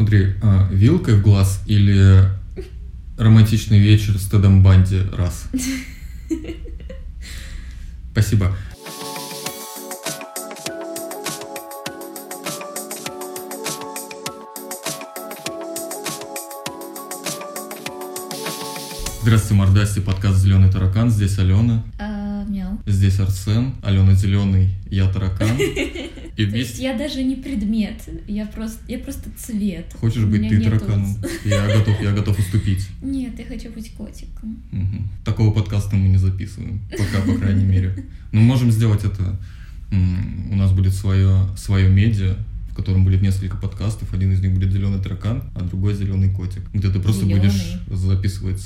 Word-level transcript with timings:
Смотри, 0.00 0.32
а, 0.40 0.66
вилкой 0.72 1.16
в 1.16 1.20
глаз 1.20 1.62
или 1.66 2.24
романтичный 3.18 3.78
вечер 3.78 4.16
с 4.16 4.30
Тедом 4.30 4.62
Банди 4.62 5.02
раз? 5.12 5.46
Спасибо. 8.12 8.56
Здравствуйте, 19.20 19.54
мордасти, 19.54 20.00
подкаст 20.00 20.38
«Зеленый 20.38 20.72
таракан». 20.72 21.10
Здесь 21.10 21.38
Алена. 21.38 21.84
А, 21.98 22.19
Здесь 22.86 23.20
Арсен. 23.20 23.74
Алена 23.82 24.14
зеленый, 24.14 24.70
я 24.90 25.10
таракан. 25.10 25.56
И 26.40 26.46
То 26.46 26.56
есть 26.56 26.78
я 26.78 26.96
даже 26.96 27.22
не 27.22 27.36
предмет, 27.36 28.00
я 28.26 28.46
просто, 28.46 28.78
я 28.88 28.98
просто 28.98 29.28
цвет. 29.36 29.94
Хочешь 30.00 30.24
быть 30.24 30.48
ты 30.48 30.60
тараканом? 30.60 31.16
Я 31.44 31.66
готов, 31.66 32.00
я 32.00 32.12
готов 32.12 32.38
уступить. 32.38 32.88
Нет, 33.02 33.38
я 33.38 33.44
хочу 33.44 33.70
быть 33.70 33.92
котиком. 33.92 34.62
Угу. 34.72 35.02
Такого 35.24 35.52
подкаста 35.52 35.96
мы 35.96 36.08
не 36.08 36.16
записываем, 36.16 36.80
пока, 36.90 37.20
по 37.26 37.38
крайней 37.38 37.64
мере. 37.64 38.06
Но 38.32 38.40
можем 38.40 38.70
сделать 38.70 39.04
это. 39.04 39.38
У 39.92 40.54
нас 40.54 40.72
будет 40.72 40.94
свое, 40.94 41.48
свое 41.56 41.90
медиа, 41.90 42.36
в 42.70 42.74
котором 42.74 43.04
будет 43.04 43.20
несколько 43.20 43.56
подкастов. 43.56 44.14
Один 44.14 44.32
из 44.32 44.40
них 44.40 44.54
будет 44.54 44.72
зеленый 44.72 45.02
таракан, 45.02 45.42
а 45.54 45.60
другой 45.60 45.94
зеленый 45.94 46.30
котик. 46.30 46.62
Где 46.72 46.88
ты 46.88 47.00
просто 47.00 47.24
зеленый. 47.24 47.48
будешь 47.48 47.80
записывать 47.88 48.62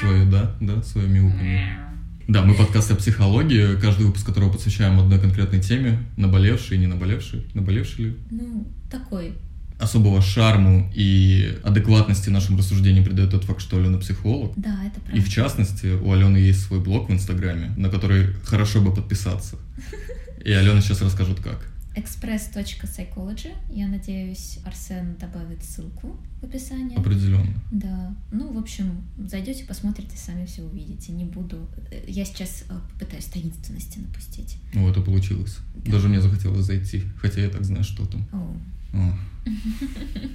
свое, 0.00 0.26
да, 0.26 0.54
да, 0.60 0.82
свое 0.82 1.08
мяуканье. 1.08 1.78
Да, 2.26 2.42
мы 2.42 2.54
подкаст 2.54 2.90
о 2.90 2.94
психологии, 2.94 3.78
каждый 3.78 4.06
выпуск 4.06 4.24
которого 4.24 4.50
посвящаем 4.50 4.98
одной 4.98 5.20
конкретной 5.20 5.60
теме, 5.60 5.98
наболевшей, 6.16 6.78
не 6.78 6.86
наболевшей, 6.86 7.46
наболевшей 7.52 8.04
ли? 8.06 8.16
Ну, 8.30 8.66
такой. 8.90 9.34
Особого 9.78 10.22
шарму 10.22 10.90
и 10.94 11.58
адекватности 11.62 12.30
нашим 12.30 12.56
рассуждениям 12.56 13.04
придает 13.04 13.30
тот 13.30 13.44
факт, 13.44 13.60
что 13.60 13.76
Алена 13.76 13.98
психолог. 13.98 14.54
Да, 14.56 14.74
это 14.86 15.00
правда. 15.00 15.18
И 15.18 15.20
в 15.20 15.28
частности, 15.28 15.86
у 15.86 16.12
Алены 16.12 16.38
есть 16.38 16.62
свой 16.62 16.80
блог 16.80 17.10
в 17.10 17.12
Инстаграме, 17.12 17.72
на 17.76 17.90
который 17.90 18.32
хорошо 18.44 18.80
бы 18.80 18.94
подписаться. 18.94 19.56
И 20.44 20.50
Алена 20.50 20.80
сейчас 20.80 21.02
расскажет, 21.02 21.40
как 21.40 21.73
express.psychology. 21.94 23.52
Я 23.70 23.86
надеюсь, 23.86 24.58
Арсен 24.64 25.16
добавит 25.16 25.62
ссылку 25.62 26.16
в 26.40 26.44
описании. 26.44 26.98
Определенно. 26.98 27.54
Да. 27.70 28.14
Ну, 28.32 28.52
в 28.52 28.58
общем, 28.58 29.02
зайдете, 29.18 29.64
посмотрите, 29.64 30.16
сами 30.16 30.46
все 30.46 30.62
увидите. 30.62 31.12
Не 31.12 31.24
буду. 31.24 31.68
Я 32.06 32.24
сейчас 32.24 32.64
э, 32.68 32.74
попытаюсь 32.92 33.26
таинственности 33.26 33.98
напустить. 33.98 34.58
Ну, 34.74 34.88
это 34.88 35.00
получилось. 35.00 35.58
Да. 35.76 35.92
Даже 35.92 36.08
мне 36.08 36.20
захотелось 36.20 36.66
зайти, 36.66 37.04
хотя 37.20 37.40
я 37.40 37.48
так 37.48 37.64
знаю, 37.64 37.84
что 37.84 38.06
там. 38.06 38.26
О. 38.32 38.56
О. 38.96 39.18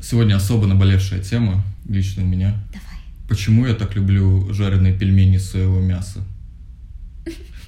Сегодня 0.01 0.35
особо 0.35 0.67
наболевшая 0.67 1.21
тема 1.21 1.63
лично 1.87 2.23
у 2.23 2.27
меня. 2.27 2.51
Давай. 2.67 2.99
Почему 3.27 3.65
я 3.67 3.73
так 3.73 3.95
люблю 3.95 4.51
жареные 4.53 4.97
пельмени 4.97 5.35
из 5.35 5.49
соевого 5.49 5.81
мяса? 5.81 6.23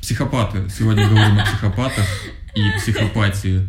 Психопаты. 0.02 0.68
Сегодня 0.70 1.08
говорим 1.08 1.40
о 1.40 1.46
психопатах 1.46 2.06
и 2.56 2.80
психопатии 2.80 3.68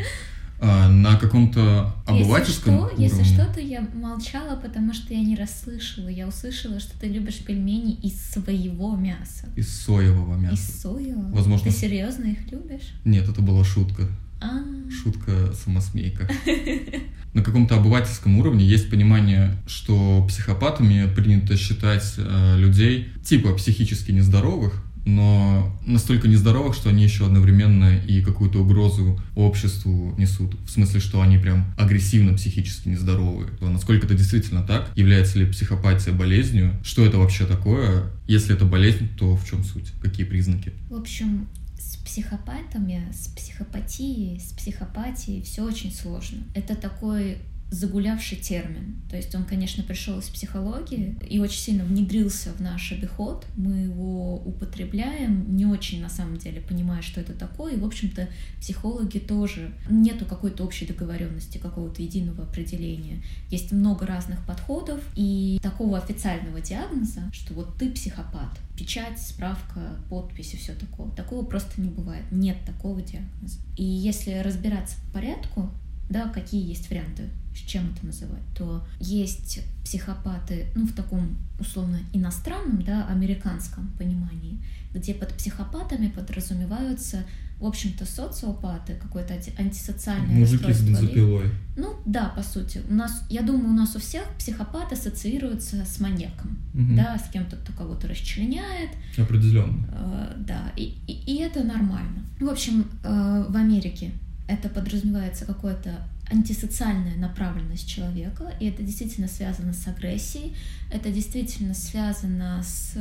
а, 0.65 0.89
на 0.89 1.17
каком-то 1.17 1.93
обывательском 2.07 2.75
если 2.75 2.85
что, 2.85 2.87
уровне. 2.87 3.05
Если 3.05 3.25
что, 3.25 3.53
то 3.53 3.61
я 3.61 3.85
молчала, 3.95 4.55
потому 4.55 4.95
что 4.95 5.13
я 5.13 5.21
не 5.21 5.35
расслышала. 5.35 6.07
Я 6.07 6.29
услышала, 6.29 6.79
что 6.79 6.97
ты 7.01 7.09
любишь 7.09 7.39
пельмени 7.39 7.95
из 7.95 8.21
своего 8.31 8.95
мяса. 8.95 9.49
Из 9.57 9.69
соевого 9.69 10.37
мяса. 10.37 10.55
Из 10.55 10.81
соевого? 10.81 11.33
Возможно. 11.33 11.71
Ты 11.71 11.77
серьезно 11.77 12.27
их 12.27 12.53
любишь? 12.53 12.95
Нет, 13.05 13.29
это 13.29 13.43
была 13.43 13.65
шутка. 13.65 14.07
А. 14.41 14.63
Шутка 14.91 15.53
самосмейка. 15.53 16.29
На 17.35 17.43
каком-то 17.43 17.77
обывательском 17.77 18.39
уровне 18.39 18.65
есть 18.65 18.89
понимание, 18.89 19.57
что 19.67 20.25
психопатами 20.29 21.13
принято 21.13 21.57
считать 21.57 22.15
э, 22.19 22.57
людей 22.59 23.09
типа 23.25 23.55
психически 23.55 24.13
нездоровых, 24.13 24.85
но 25.05 25.77
настолько 25.85 26.29
нездоровых, 26.29 26.75
что 26.75 26.91
они 26.91 27.03
еще 27.03 27.27
одновременно 27.27 27.97
и 27.97 28.23
какую-то 28.23 28.61
угрозу 28.61 29.21
обществу 29.35 30.15
несут. 30.19 30.55
В 30.67 30.71
смысле, 30.71 31.01
что 31.01 31.21
они 31.21 31.39
прям 31.39 31.73
агрессивно 31.77 32.35
психически 32.35 32.89
нездоровые. 32.89 33.51
То 33.59 33.69
насколько 33.69 34.07
это 34.07 34.15
действительно 34.15 34.63
так? 34.63 34.91
Является 34.97 35.39
ли 35.39 35.47
психопатия 35.47 36.13
болезнью? 36.13 36.73
Что 36.83 37.05
это 37.05 37.19
вообще 37.19 37.47
такое? 37.47 38.11
Если 38.27 38.55
это 38.55 38.65
болезнь, 38.65 39.09
то 39.19 39.37
в 39.37 39.49
чем 39.49 39.65
суть? 39.65 39.93
Какие 40.01 40.27
признаки? 40.27 40.73
В 40.89 40.95
общем, 40.95 41.49
с 41.79 41.97
психопатами, 41.97 43.03
с 43.13 43.29
психопатией, 43.29 44.41
с 44.41 44.53
психопатией 44.53 45.43
все 45.43 45.63
очень 45.65 45.93
сложно. 45.93 46.39
Это 46.55 46.75
такой 46.77 47.39
загулявший 47.73 48.37
термин. 48.37 49.03
То 49.09 49.17
есть 49.17 49.35
он, 49.35 49.45
конечно, 49.45 49.83
пришел 49.83 50.19
из 50.19 50.29
психологии 50.29 51.17
и 51.29 51.39
очень 51.39 51.59
сильно 51.59 51.85
внедрился 51.85 52.51
в 52.53 52.61
наш 52.61 52.93
обиход. 52.93 53.47
Мы 53.57 53.85
его 53.85 54.37
употребляем, 54.37 55.57
не 55.57 55.65
очень 55.65 56.03
на 56.03 56.11
самом 56.11 56.37
деле 56.37 56.61
понимая, 56.61 57.01
что 57.01 57.21
это 57.21 57.33
такое. 57.33 57.75
И, 57.75 57.79
в 57.79 57.85
общем-то, 57.85 58.29
психологи 58.61 59.19
тоже 59.19 59.73
нету 59.89 60.27
какой-то 60.27 60.65
общей 60.65 60.87
договоренности, 60.87 61.57
какого-то 61.57 62.03
единого 62.03 62.45
определения. 62.45 63.23
Есть 63.49 63.73
много 63.73 64.07
разных 64.07 64.45
подходов 64.45 65.01
и 65.17 65.59
такого 65.63 65.97
официального 65.97 66.61
диагноза, 66.61 67.23
что 67.33 67.55
вот 67.55 67.79
ты 67.79 67.91
психопат. 67.91 68.59
Печать, 68.77 69.19
справка, 69.19 69.97
подпись 70.11 70.55
и 70.55 70.57
все 70.59 70.75
такое. 70.75 71.11
Такого 71.13 71.45
просто 71.45 71.81
не 71.81 71.89
бывает. 71.89 72.25
Нет 72.31 72.59
такого 72.67 73.01
диагноза. 73.01 73.59
И 73.77 73.85
если 73.85 74.33
разбираться 74.39 74.97
по 75.07 75.15
порядку, 75.15 75.71
да, 76.09 76.29
какие 76.29 76.67
есть 76.67 76.91
варианты, 76.91 77.25
с 77.55 77.59
чем 77.59 77.93
это 77.95 78.07
называть, 78.07 78.43
то 78.57 78.85
есть 79.01 79.61
психопаты, 79.85 80.67
ну, 80.75 80.87
в 80.87 80.93
таком 80.95 81.37
условно 81.59 81.99
иностранном, 82.13 82.83
да, 82.83 83.07
американском 83.09 83.89
понимании, 83.99 84.63
где 84.95 85.15
под 85.15 85.35
психопатами 85.35 86.09
подразумеваются, 86.09 87.25
в 87.59 87.67
общем-то, 87.67 88.05
социопаты, 88.05 88.95
какое-то 89.01 89.35
антисоциальное 89.57 90.35
Мужики 90.35 90.73
с 90.73 90.83
бензопилой. 90.83 91.51
Ну, 91.77 91.95
да, 92.05 92.33
по 92.35 92.43
сути. 92.43 92.83
У 92.91 92.95
нас, 92.95 93.25
я 93.31 93.43
думаю, 93.43 93.69
у 93.69 93.73
нас 93.73 93.95
у 93.95 94.01
всех 94.01 94.25
психопат 94.37 94.93
ассоциируется 94.93 95.85
с 95.85 96.01
маньяком, 96.01 96.59
угу. 96.75 96.97
да, 96.97 97.17
с 97.19 97.31
кем-то, 97.31 97.57
кто 97.57 97.73
кого-то 97.73 98.09
расчленяет. 98.09 98.91
Определенно. 99.17 99.87
Э, 99.93 100.35
да, 100.39 100.73
и, 100.77 100.97
и, 101.07 101.13
и 101.13 101.37
это 101.37 101.63
нормально. 101.63 102.25
В 102.41 102.49
общем, 102.49 102.87
э, 103.05 103.47
в 103.49 103.57
Америке 103.57 104.11
это 104.53 104.69
подразумевается 104.69 105.45
какое-то 105.47 106.07
антисоциальная 106.31 107.17
направленность 107.17 107.89
человека, 107.89 108.53
и 108.61 108.67
это 108.67 108.83
действительно 108.83 109.29
связано 109.29 109.73
с 109.73 109.87
агрессией, 109.87 110.55
это 110.91 111.11
действительно 111.11 111.75
связано 111.75 112.63
с 112.63 112.97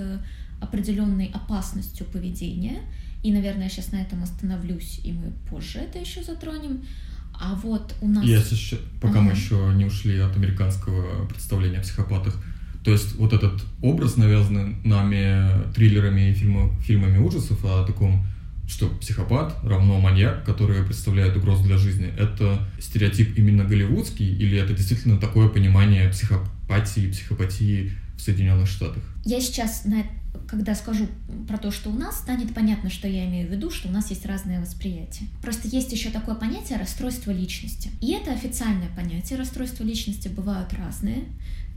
определенной 0.60 1.32
опасностью 1.34 2.06
поведения. 2.06 2.80
И, 3.24 3.32
наверное, 3.32 3.64
я 3.64 3.70
сейчас 3.70 3.92
на 3.92 3.98
этом 3.98 4.24
остановлюсь, 4.24 5.00
и 5.04 5.12
мы 5.12 5.32
позже 5.50 5.80
это 5.80 6.00
еще 6.00 6.24
затронем. 6.24 6.82
А 7.34 7.56
вот 7.56 7.96
у 8.02 8.08
нас... 8.08 8.24
Я 8.26 8.42
сейчас, 8.42 8.80
пока 9.00 9.20
ага. 9.20 9.22
мы 9.22 9.32
еще 9.32 9.72
не 9.76 9.86
ушли 9.86 10.18
от 10.20 10.36
американского 10.36 11.26
представления 11.28 11.80
о 11.80 11.82
психопатах, 11.82 12.42
то 12.84 12.92
есть 12.92 13.16
вот 13.16 13.34
этот 13.34 13.64
образ, 13.82 14.18
навязанный 14.18 14.76
нами 14.84 15.72
триллерами 15.74 16.32
и 16.32 16.34
фильмами, 16.34 16.80
фильмами 16.82 17.18
ужасов 17.20 17.64
о 17.64 17.86
таком 17.86 18.26
что 18.72 18.88
психопат 18.88 19.58
равно 19.64 20.00
маньяк, 20.00 20.46
который 20.46 20.84
представляет 20.84 21.36
угрозу 21.36 21.64
для 21.64 21.78
жизни, 21.78 22.12
это 22.18 22.66
стереотип 22.80 23.38
именно 23.38 23.66
голливудский 23.66 24.26
или 24.26 24.58
это 24.58 24.74
действительно 24.74 25.18
такое 25.18 25.50
понимание 25.50 26.10
психопатии, 26.10 27.12
психопатии 27.12 27.92
в 28.16 28.22
Соединенных 28.22 28.68
Штатах? 28.68 29.04
Я 29.26 29.42
сейчас, 29.42 29.84
когда 30.48 30.74
скажу 30.74 31.08
про 31.48 31.58
то, 31.58 31.70
что 31.70 31.90
у 31.90 31.94
нас, 31.94 32.20
станет 32.20 32.54
понятно, 32.54 32.90
что 32.90 33.08
я 33.08 33.26
имею 33.26 33.50
в 33.50 33.52
виду, 33.52 33.70
что 33.72 33.90
у 33.90 33.92
нас 33.92 34.10
есть 34.10 34.26
разное 34.26 34.62
восприятие. 34.62 35.28
Просто 35.42 35.68
есть 35.68 35.92
еще 35.92 36.10
такое 36.10 36.36
понятие 36.36 36.80
расстройство 36.80 37.32
личности. 37.32 37.92
И 38.00 38.14
это 38.14 38.32
официальное 38.32 38.90
понятие. 38.96 39.38
Расстройства 39.38 39.84
личности 39.84 40.30
бывают 40.30 40.74
разные. 40.74 41.26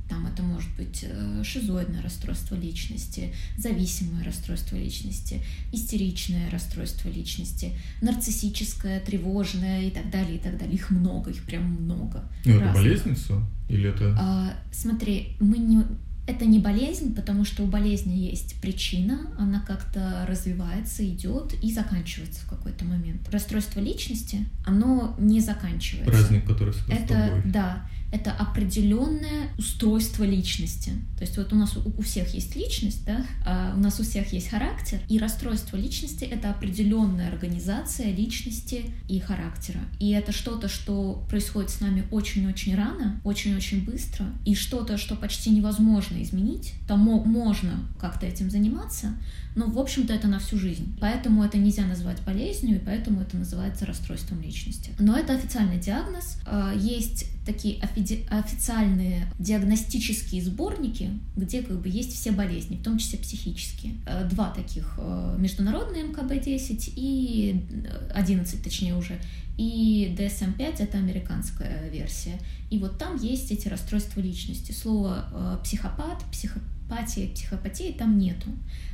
Там 0.09 0.27
это 0.27 0.43
может 0.43 0.69
быть 0.77 1.03
э, 1.03 1.43
шизоидное 1.45 2.03
расстройство 2.03 2.55
личности, 2.57 3.35
зависимое 3.57 4.23
расстройство 4.25 4.77
личности, 4.77 5.41
истеричное 5.73 6.51
расстройство 6.51 7.09
личности, 7.09 7.73
нарциссическое, 8.03 9.01
тревожное 9.01 9.85
и 9.85 9.91
так 9.91 10.11
далее, 10.11 10.37
и 10.37 10.39
так 10.39 10.59
далее. 10.59 10.75
Их 10.75 10.91
много, 10.91 11.31
их 11.31 11.43
прям 11.45 11.65
много. 11.65 12.23
Ну, 12.45 12.57
это 12.59 12.73
болезнь 12.75 13.15
все? 13.15 13.43
Или 13.69 13.89
это... 13.89 14.15
А, 14.19 14.55
смотри, 14.73 15.37
мы 15.41 15.59
не... 15.59 15.85
Это 16.27 16.47
не 16.47 16.59
болезнь, 16.59 17.15
потому 17.15 17.45
что 17.45 17.65
у 17.65 17.67
болезни 17.67 18.15
есть 18.15 18.59
причина, 18.63 19.31
она 19.39 19.61
как-то 19.61 20.25
развивается, 20.27 21.07
идет 21.07 21.53
и 21.63 21.71
заканчивается 21.71 22.41
в 22.47 22.49
какой-то 22.49 22.87
момент. 22.87 23.29
Расстройство 23.31 23.81
личности, 23.81 24.47
оно 24.65 25.15
не 25.19 25.41
заканчивается. 25.41 26.11
Праздник, 26.11 26.47
который 26.47 26.73
всегда 26.73 26.95
Это, 26.95 27.43
да, 27.45 27.87
это 28.15 28.31
определенное 28.31 29.51
устройство 29.59 30.23
личности. 30.23 30.93
То 31.19 31.25
есть 31.25 31.37
вот 31.37 31.53
у 31.53 31.57
нас 31.57 31.77
у, 31.77 31.81
у 31.99 32.03
всех 32.03 32.33
есть 32.33 32.55
личность, 32.55 33.05
да, 33.05 33.27
а 33.45 33.75
у 33.77 33.81
нас 33.81 33.99
у 33.99 34.05
всех 34.05 34.33
есть 34.33 34.49
характер, 34.49 35.01
и 35.09 35.19
расстройство 35.19 35.77
личности— 35.77 36.23
это 36.31 36.51
определенная 36.51 37.29
организация 37.29 38.13
личности 38.13 38.85
и 39.09 39.19
характера. 39.19 39.81
И 39.99 40.11
это 40.11 40.31
что-то, 40.31 40.69
что 40.69 41.27
происходит 41.29 41.71
с 41.71 41.81
нами 41.81 42.05
очень-очень 42.13 42.77
рано, 42.77 43.21
очень-очень 43.25 43.85
быстро, 43.85 44.27
и 44.45 44.55
что-то, 44.55 44.97
что 44.97 45.17
почти 45.17 45.51
невозможно 45.51 46.23
изменить, 46.23 46.75
там 46.87 47.01
можно 47.01 47.89
как-то 48.01 48.27
этим 48.27 48.49
заниматься, 48.49 49.15
но, 49.57 49.67
в 49.67 49.79
общем-то, 49.79 50.13
это 50.13 50.29
на 50.29 50.39
всю 50.39 50.59
жизнь. 50.59 50.97
Поэтому 51.01 51.45
это 51.45 51.59
нельзя 51.59 51.85
назвать 51.85 52.21
болезнью, 52.23 52.77
и 52.77 52.85
поэтому 52.85 53.21
это 53.21 53.37
называется 53.37 53.87
расстройством 53.87 54.41
личности. 54.43 54.91
Но 54.99 55.17
это 55.17 55.35
официальный 55.35 55.79
диагноз. 55.79 56.39
А, 56.45 56.73
есть 56.75 57.27
такие 57.47 57.81
официальные 57.81 58.04
диагностические 58.05 60.43
сборники, 60.43 61.11
где 61.37 61.63
как 61.63 61.81
бы 61.81 61.89
есть 61.89 62.13
все 62.13 62.33
болезни, 62.33 62.77
в 62.77 62.83
том 62.83 62.99
числе 62.99 63.19
психические. 63.19 63.95
А, 64.07 64.25
два 64.25 64.51
таких 64.51 64.95
а, 64.99 65.37
международные 65.39 66.05
МКБ-10 66.05 66.93
и 66.97 67.65
11, 68.15 68.63
точнее 68.63 68.97
уже, 68.97 69.19
и 69.57 70.15
DSM-5— 70.19 70.77
это 70.79 70.99
американская 70.99 71.89
версия. 71.89 72.39
И 72.71 72.79
вот 72.79 72.99
там 72.99 73.17
есть 73.17 73.53
эти 73.53 73.69
расстройства 73.69 74.21
личности. 74.21 74.73
Слово 74.73 75.61
психопат, 75.63 76.25
психопат 76.33 76.74
патии, 76.89 77.33
психопатии 77.35 77.95
там 77.99 78.19
нету. 78.19 78.49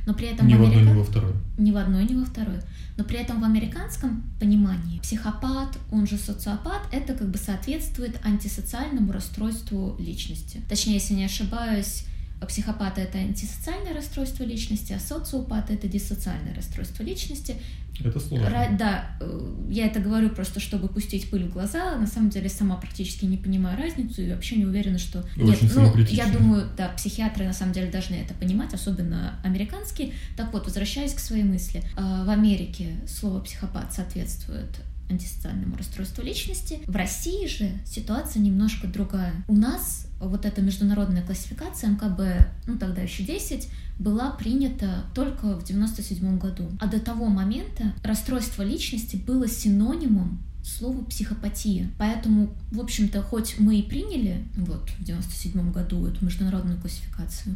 Но 0.05 0.13
при 0.13 0.27
этом 0.27 0.47
ни 0.47 0.55
в, 0.55 0.61
Америка... 0.61 0.77
в 0.77 0.79
одной, 0.79 0.93
ни 0.93 0.97
во 0.97 1.03
второй. 1.03 1.33
Ни 1.57 1.71
в 1.71 1.77
одной, 1.77 2.05
ни 2.05 2.15
во 2.15 2.25
второй. 2.25 2.59
Но 2.97 3.03
при 3.03 3.17
этом 3.17 3.41
в 3.41 3.43
американском 3.43 4.23
понимании 4.39 4.99
психопат, 4.99 5.77
он 5.91 6.07
же 6.07 6.17
социопат, 6.17 6.81
это 6.91 7.13
как 7.13 7.29
бы 7.29 7.37
соответствует 7.37 8.19
антисоциальному 8.23 9.11
расстройству 9.11 9.95
личности. 9.99 10.61
Точнее, 10.67 10.95
если 10.95 11.13
не 11.13 11.25
ошибаюсь, 11.25 12.05
психопат 12.45 12.97
это 12.97 13.17
антисоциальное 13.17 13.93
расстройство 13.93 14.43
личности, 14.43 14.93
а 14.93 14.99
социопат 14.99 15.69
это 15.69 15.87
диссоциальное 15.87 16.53
расстройство 16.55 17.03
личности. 17.03 17.55
Это 18.03 18.19
сложно. 18.19 18.45
Ра- 18.47 18.77
да, 18.77 19.15
э, 19.19 19.55
я 19.69 19.85
это 19.85 19.99
говорю 19.99 20.29
просто, 20.29 20.59
чтобы 20.59 20.87
пустить 20.87 21.29
пыль 21.29 21.45
в 21.45 21.53
глаза. 21.53 21.95
На 21.97 22.07
самом 22.07 22.29
деле 22.29 22.49
сама 22.49 22.77
практически 22.77 23.25
не 23.25 23.37
понимаю 23.37 23.77
разницу 23.77 24.21
и 24.21 24.31
вообще 24.31 24.55
не 24.55 24.65
уверена, 24.65 24.97
что... 24.97 25.19
Очень 25.35 25.45
Нет, 25.45 25.59
ну, 25.75 25.97
я 26.09 26.27
думаю, 26.27 26.67
да, 26.75 26.89
психиатры 26.89 27.45
на 27.45 27.53
самом 27.53 27.73
деле 27.73 27.91
должны 27.91 28.15
это 28.15 28.33
понимать, 28.33 28.73
особенно 28.73 29.39
американские. 29.43 30.13
Так 30.35 30.51
вот, 30.53 30.65
возвращаясь 30.65 31.13
к 31.13 31.19
своей 31.19 31.43
мысли. 31.43 31.83
А, 31.95 32.23
в 32.25 32.29
Америке 32.29 32.95
слово 33.07 33.39
психопат 33.41 33.93
соответствует 33.93 34.69
антисоциальному 35.11 35.75
расстройству 35.77 36.23
личности. 36.23 36.79
В 36.87 36.95
России 36.95 37.47
же 37.47 37.71
ситуация 37.85 38.41
немножко 38.41 38.87
другая. 38.87 39.33
У 39.47 39.55
нас 39.55 40.07
вот 40.19 40.45
эта 40.45 40.61
международная 40.61 41.23
классификация 41.23 41.91
МКБ, 41.91 42.47
ну 42.67 42.77
тогда 42.77 43.01
еще 43.01 43.23
10, 43.23 43.67
была 43.99 44.31
принята 44.31 45.05
только 45.13 45.55
в 45.55 45.63
97 45.63 46.37
году. 46.37 46.69
А 46.79 46.87
до 46.87 46.99
того 46.99 47.27
момента 47.27 47.93
расстройство 48.03 48.63
личности 48.63 49.15
было 49.15 49.47
синонимом 49.47 50.39
слову 50.63 51.03
психопатия. 51.05 51.89
Поэтому, 51.97 52.55
в 52.71 52.79
общем-то, 52.79 53.21
хоть 53.21 53.59
мы 53.59 53.79
и 53.79 53.83
приняли 53.83 54.43
вот 54.55 54.89
в 54.89 55.03
97 55.03 55.71
году 55.71 56.05
эту 56.05 56.23
международную 56.23 56.79
классификацию, 56.79 57.55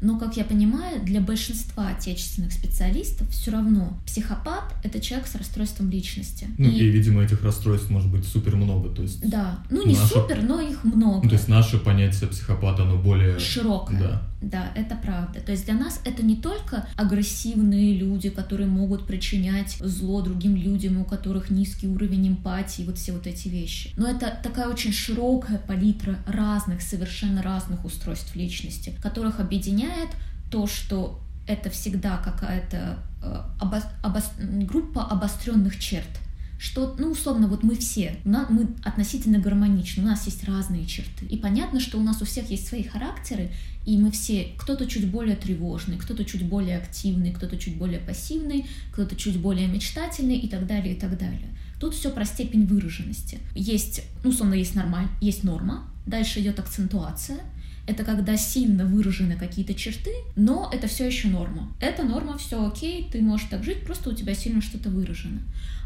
но, 0.00 0.18
как 0.18 0.36
я 0.36 0.44
понимаю, 0.44 1.02
для 1.02 1.20
большинства 1.20 1.88
отечественных 1.88 2.52
специалистов 2.52 3.28
все 3.30 3.50
равно 3.50 3.98
психопат— 4.06 4.74
это 4.84 5.00
человек 5.00 5.26
с 5.26 5.34
расстройством 5.34 5.90
личности. 5.90 6.48
Ну 6.58 6.68
и, 6.68 6.76
и 6.76 6.88
видимо, 6.88 7.22
этих 7.22 7.42
расстройств 7.42 7.90
может 7.90 8.10
быть 8.10 8.24
супер 8.24 8.56
много. 8.56 8.90
То 8.90 9.02
есть 9.02 9.28
да, 9.28 9.60
ну 9.70 9.86
не 9.86 9.94
наше... 9.94 10.14
супер, 10.14 10.42
но 10.42 10.60
их 10.60 10.84
много. 10.84 11.24
Ну, 11.24 11.28
то 11.28 11.36
есть 11.36 11.48
наше 11.48 11.78
понятие 11.78 12.28
психопата, 12.28 12.82
оно 12.82 12.96
более... 12.96 13.38
Широкое. 13.38 13.98
Да. 13.98 14.22
Да, 14.46 14.70
это 14.76 14.94
правда. 14.94 15.40
То 15.40 15.50
есть 15.50 15.64
для 15.64 15.74
нас 15.74 16.00
это 16.04 16.22
не 16.22 16.36
только 16.36 16.86
агрессивные 16.94 17.98
люди, 17.98 18.30
которые 18.30 18.68
могут 18.68 19.04
причинять 19.04 19.76
зло 19.80 20.22
другим 20.22 20.54
людям, 20.54 21.00
у 21.00 21.04
которых 21.04 21.50
низкий 21.50 21.88
уровень 21.88 22.28
эмпатии, 22.28 22.84
вот 22.84 22.96
все 22.96 23.12
вот 23.12 23.26
эти 23.26 23.48
вещи. 23.48 23.90
Но 23.96 24.08
это 24.08 24.38
такая 24.40 24.68
очень 24.68 24.92
широкая 24.92 25.58
палитра 25.58 26.18
разных, 26.28 26.82
совершенно 26.82 27.42
разных 27.42 27.84
устройств 27.84 28.36
личности, 28.36 28.96
которых 29.02 29.40
объединяет 29.40 30.10
то, 30.48 30.68
что 30.68 31.18
это 31.48 31.68
всегда 31.70 32.16
какая-то 32.18 32.98
э, 33.24 33.42
обо, 33.58 33.82
обо, 34.04 34.22
группа 34.38 35.02
обостренных 35.02 35.76
черт 35.80 36.08
что, 36.58 36.96
ну, 36.98 37.10
условно, 37.10 37.48
вот 37.48 37.62
мы 37.62 37.76
все, 37.76 38.16
мы 38.24 38.68
относительно 38.82 39.38
гармоничны, 39.38 40.02
у 40.02 40.06
нас 40.06 40.26
есть 40.26 40.44
разные 40.44 40.86
черты. 40.86 41.26
И 41.26 41.36
понятно, 41.36 41.80
что 41.80 41.98
у 41.98 42.02
нас 42.02 42.22
у 42.22 42.24
всех 42.24 42.50
есть 42.50 42.66
свои 42.66 42.82
характеры, 42.82 43.50
и 43.84 43.98
мы 43.98 44.10
все, 44.10 44.48
кто-то 44.56 44.86
чуть 44.86 45.08
более 45.08 45.36
тревожный, 45.36 45.98
кто-то 45.98 46.24
чуть 46.24 46.44
более 46.44 46.78
активный, 46.78 47.32
кто-то 47.32 47.56
чуть 47.56 47.76
более 47.76 48.00
пассивный, 48.00 48.66
кто-то 48.92 49.16
чуть 49.16 49.38
более 49.38 49.68
мечтательный 49.68 50.38
и 50.38 50.48
так 50.48 50.66
далее, 50.66 50.94
и 50.94 50.98
так 50.98 51.18
далее. 51.18 51.48
Тут 51.78 51.94
все 51.94 52.10
про 52.10 52.24
степень 52.24 52.66
выраженности. 52.66 53.38
Есть, 53.54 54.02
ну, 54.24 54.30
условно, 54.30 54.54
есть 54.54 54.74
нормаль, 54.74 55.08
есть 55.20 55.44
норма, 55.44 55.88
дальше 56.06 56.40
идет 56.40 56.58
акцентуация, 56.58 57.40
это 57.86 58.02
когда 58.02 58.36
сильно 58.36 58.84
выражены 58.84 59.36
какие-то 59.36 59.74
черты, 59.74 60.10
но 60.34 60.68
это 60.72 60.88
все 60.88 61.06
еще 61.06 61.28
норма. 61.28 61.72
Это 61.78 62.02
норма, 62.02 62.36
все 62.36 62.66
окей, 62.66 63.08
ты 63.12 63.22
можешь 63.22 63.46
так 63.48 63.62
жить, 63.62 63.84
просто 63.84 64.10
у 64.10 64.12
тебя 64.12 64.34
сильно 64.34 64.60
что-то 64.60 64.88
выражено. 64.88 65.40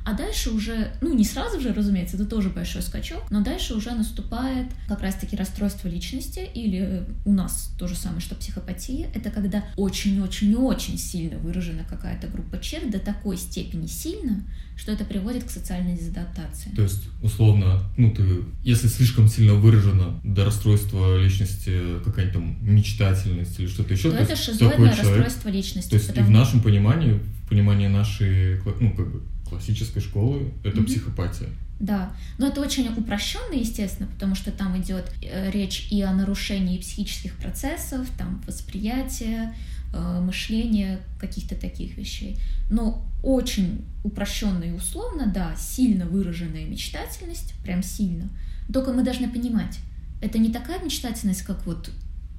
А 0.04 0.14
дальше 0.14 0.50
уже, 0.50 0.92
ну 1.00 1.14
не 1.14 1.24
сразу 1.24 1.60
же, 1.60 1.72
разумеется, 1.72 2.16
это 2.16 2.26
тоже 2.26 2.48
большой 2.48 2.82
скачок, 2.82 3.22
но 3.30 3.42
дальше 3.42 3.74
уже 3.74 3.90
наступает 3.90 4.66
как 4.88 5.02
раз-таки 5.02 5.36
расстройство 5.36 5.88
личности 5.88 6.48
или 6.54 7.04
у 7.24 7.32
нас 7.32 7.72
то 7.78 7.86
же 7.86 7.94
самое, 7.94 8.20
что 8.20 8.34
психопатия. 8.34 9.08
Это 9.14 9.30
когда 9.30 9.64
очень-очень-очень 9.76 10.98
сильно 10.98 11.38
выражена 11.38 11.84
какая-то 11.88 12.28
группа 12.28 12.58
черт 12.58 12.90
до 12.90 12.98
такой 12.98 13.36
степени 13.36 13.86
сильно, 13.86 14.44
что 14.76 14.92
это 14.92 15.04
приводит 15.04 15.44
к 15.44 15.50
социальной 15.50 15.96
дезадаптации. 15.96 16.70
То 16.70 16.82
есть, 16.82 17.02
условно, 17.22 17.82
ну 17.98 18.10
ты, 18.12 18.44
если 18.64 18.88
слишком 18.88 19.28
сильно 19.28 19.54
выражено 19.54 20.18
до 20.24 20.44
расстройства 20.46 21.22
личности 21.22 22.00
какая-нибудь 22.04 22.32
там 22.32 22.56
мечтательность 22.62 23.60
или 23.60 23.66
что-то 23.66 23.92
еще, 23.92 24.10
то, 24.10 24.16
то 24.16 24.22
это 24.22 24.36
шизоидное 24.36 24.96
расстройство 24.96 25.48
личности. 25.50 25.90
То 25.90 25.96
есть 25.96 26.08
потому... 26.08 26.26
и 26.26 26.30
в 26.30 26.32
нашем 26.32 26.62
понимании, 26.62 27.20
в 27.44 27.48
понимании 27.48 27.88
нашей, 27.88 28.58
ну 28.80 28.94
как 28.96 29.12
бы 29.12 29.22
классической 29.50 30.00
школы, 30.00 30.52
это 30.64 30.78
mm-hmm. 30.78 30.86
психопатия. 30.86 31.48
Да, 31.80 32.12
но 32.38 32.46
это 32.48 32.60
очень 32.60 32.88
упрощенно, 32.94 33.54
естественно, 33.54 34.08
потому 34.12 34.34
что 34.34 34.52
там 34.52 34.78
идет 34.80 35.10
э, 35.22 35.50
речь 35.50 35.88
и 35.90 36.02
о 36.02 36.12
нарушении 36.12 36.78
психических 36.78 37.34
процессов, 37.36 38.06
там 38.18 38.42
восприятия, 38.46 39.54
э, 39.94 40.20
мышления, 40.20 41.00
каких-то 41.18 41.54
таких 41.54 41.96
вещей. 41.96 42.38
Но 42.70 43.02
очень 43.22 43.84
упрощенно 44.04 44.64
и 44.64 44.72
условно, 44.72 45.32
да, 45.34 45.56
сильно 45.56 46.04
выраженная 46.04 46.66
мечтательность, 46.66 47.54
прям 47.64 47.82
сильно. 47.82 48.28
Только 48.72 48.92
мы 48.92 49.02
должны 49.02 49.30
понимать, 49.30 49.78
это 50.20 50.38
не 50.38 50.52
такая 50.52 50.84
мечтательность, 50.84 51.42
как 51.42 51.64
вот 51.66 51.90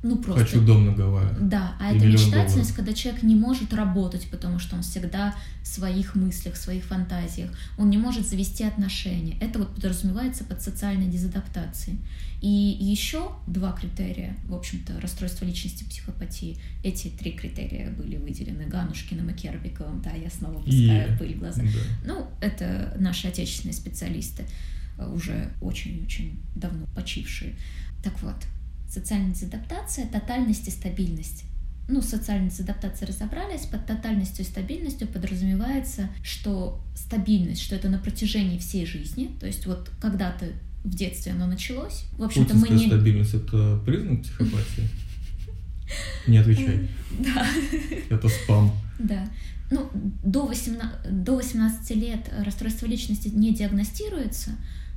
ну 0.03 0.17
просто. 0.17 0.43
Хочу 0.43 0.61
дом 0.61 0.85
на 0.85 0.93
Гавайях. 0.93 1.37
Да, 1.39 1.75
а 1.79 1.93
это 1.93 2.05
мечтательность, 2.05 2.53
долларов. 2.53 2.75
когда 2.75 2.93
человек 2.93 3.23
не 3.23 3.35
может 3.35 3.73
работать, 3.73 4.27
потому 4.31 4.57
что 4.57 4.75
он 4.75 4.81
всегда 4.81 5.35
в 5.61 5.67
своих 5.67 6.15
мыслях, 6.15 6.55
в 6.55 6.57
своих 6.57 6.83
фантазиях. 6.85 7.51
Он 7.77 7.89
не 7.89 7.97
может 7.97 8.27
завести 8.27 8.63
отношения. 8.63 9.37
Это 9.39 9.59
вот 9.59 9.75
подразумевается 9.75 10.43
под 10.43 10.61
социальной 10.61 11.07
дезадаптацией. 11.07 11.99
И 12.41 12.47
еще 12.47 13.31
два 13.45 13.71
критерия, 13.73 14.35
в 14.45 14.55
общем-то, 14.55 14.99
расстройство 14.99 15.45
личности, 15.45 15.83
психопатии. 15.83 16.57
Эти 16.83 17.09
три 17.09 17.33
критерия 17.33 17.91
были 17.91 18.17
выделены 18.17 18.65
Ганушкиным 18.65 19.29
и 19.29 19.33
Кербиковым. 19.33 20.01
Да, 20.01 20.11
я 20.11 20.31
снова 20.31 20.59
пускаю 20.59 21.13
и... 21.13 21.17
пыль 21.19 21.35
в 21.35 21.39
глаза. 21.39 21.61
Да. 21.61 21.69
Ну, 22.05 22.27
это 22.41 22.95
наши 22.99 23.27
отечественные 23.27 23.75
специалисты, 23.75 24.45
уже 24.97 25.51
очень-очень 25.61 26.39
давно 26.55 26.87
почившие. 26.95 27.53
Так 28.03 28.19
вот, 28.23 28.37
Социальная 28.91 29.33
дезадаптация, 29.33 30.05
тотальность 30.07 30.67
и 30.67 30.71
стабильность. 30.71 31.45
Ну, 31.87 32.01
социальной 32.01 32.49
дезадаптацией 32.49 33.09
разобрались, 33.09 33.61
под 33.61 33.85
тотальностью 33.85 34.43
и 34.43 34.47
стабильностью 34.47 35.07
подразумевается, 35.07 36.09
что 36.23 36.83
стабильность, 36.95 37.61
что 37.61 37.75
это 37.75 37.87
на 37.89 37.99
протяжении 37.99 38.57
всей 38.57 38.85
жизни, 38.85 39.31
то 39.39 39.47
есть 39.47 39.65
вот 39.65 39.89
когда-то 40.01 40.47
в 40.83 40.93
детстве 40.93 41.31
оно 41.31 41.47
началось. 41.47 42.05
В 42.17 42.23
общем-то, 42.23 42.55
мы 42.55 42.67
не... 42.69 42.87
стабильность— 42.87 43.33
это 43.33 43.79
признак 43.85 44.23
психопатии? 44.23 44.89
Не 46.27 46.37
отвечай. 46.37 46.89
Да. 47.19 47.45
Это 48.09 48.29
спам. 48.29 48.71
Да. 48.97 49.27
Ну, 49.69 49.89
до 50.23 50.45
18, 50.47 51.23
до 51.23 51.35
18 51.35 51.91
лет 51.97 52.29
расстройство 52.45 52.85
личности 52.85 53.29
не 53.29 53.53
диагностируется, 53.53 54.51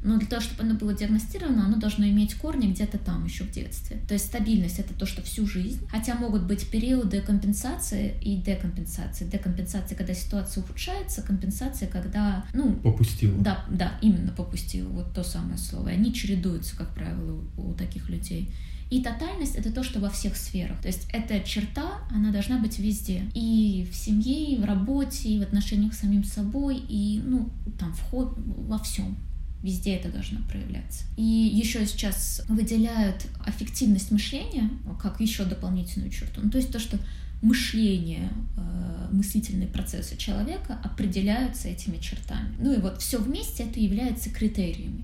но 0.05 0.19
для 0.19 0.29
того, 0.29 0.43
чтобы 0.43 0.63
оно 0.63 0.75
было 0.75 0.93
диагностировано, 0.93 1.65
оно 1.65 1.79
должно 1.79 2.07
иметь 2.07 2.35
корни 2.35 2.71
где-то 2.71 2.99
там 2.99 3.25
еще 3.25 3.45
в 3.45 3.51
детстве. 3.51 3.97
То 4.07 4.15
есть 4.15 4.27
стабильность— 4.27 4.79
это 4.79 4.93
то, 4.95 5.07
что 5.07 5.23
всю 5.23 5.47
жизнь, 5.47 5.81
хотя 5.89 6.15
могут 6.15 6.45
быть 6.45 6.69
периоды 6.71 7.23
компенсации 7.23 8.15
и 8.21 8.37
декомпенсации. 8.37 9.25
Декомпенсация, 9.25 9.97
когда 9.97 10.15
ситуация 10.15 10.63
ухудшается, 10.63 11.23
компенсация, 11.23 11.89
когда, 11.89 12.45
ну... 12.53 12.75
Попустила. 12.75 13.37
Да, 13.39 13.65
да, 13.71 13.99
именно 14.03 14.31
попустила, 14.33 14.89
вот 14.91 15.15
то 15.15 15.25
самое 15.25 15.57
слово. 15.57 15.89
И 15.89 15.95
они 15.95 16.13
чередуются, 16.13 16.77
как 16.77 16.95
правило, 16.95 17.43
у, 17.57 17.71
у 17.71 17.75
таких 17.75 18.11
людей. 18.11 18.51
И 18.91 19.03
тотальность— 19.03 19.55
это 19.57 19.73
то, 19.73 19.83
что 19.83 20.01
во 20.01 20.11
всех 20.11 20.37
сферах. 20.37 20.81
То 20.83 20.89
есть 20.89 21.09
эта 21.13 21.41
черта, 21.41 22.01
она 22.11 22.31
должна 22.31 22.59
быть 22.59 22.79
везде. 22.79 23.23
И 23.33 23.89
в 23.91 23.97
семье, 23.97 24.55
и 24.55 24.61
в 24.61 24.65
работе, 24.65 25.31
и 25.31 25.39
в 25.41 25.43
отношениях 25.43 25.95
с 25.95 26.01
самим 26.01 26.23
собой, 26.25 26.77
и, 26.77 27.23
ну, 27.25 27.49
там, 27.79 27.95
вход 27.95 28.35
во 28.37 28.79
всем. 28.79 29.17
Везде 29.65 29.95
это 29.97 30.11
должно 30.11 30.41
проявляться. 30.47 31.05
И 31.17 31.23
еще 31.23 31.87
сейчас 31.87 32.43
выделяют 32.51 33.27
аффективность 33.47 34.11
мышления 34.11 34.69
как 35.03 35.23
еще 35.23 35.47
дополнительную 35.47 36.11
черту. 36.11 36.43
Ну, 36.43 36.51
то 36.51 36.59
есть 36.59 36.71
то, 36.71 36.79
что 36.79 36.99
мышление, 37.41 38.31
э, 38.59 39.09
мыслительные 39.11 39.69
процессы 39.69 40.19
человека 40.19 40.79
определяются 40.85 41.69
этими 41.69 41.97
чертами. 41.97 42.55
Ну 42.59 42.75
и 42.75 42.77
вот 42.77 43.01
все 43.01 43.19
вместе 43.19 43.63
это 43.63 43.81
является 43.81 44.29
критериями 44.29 45.03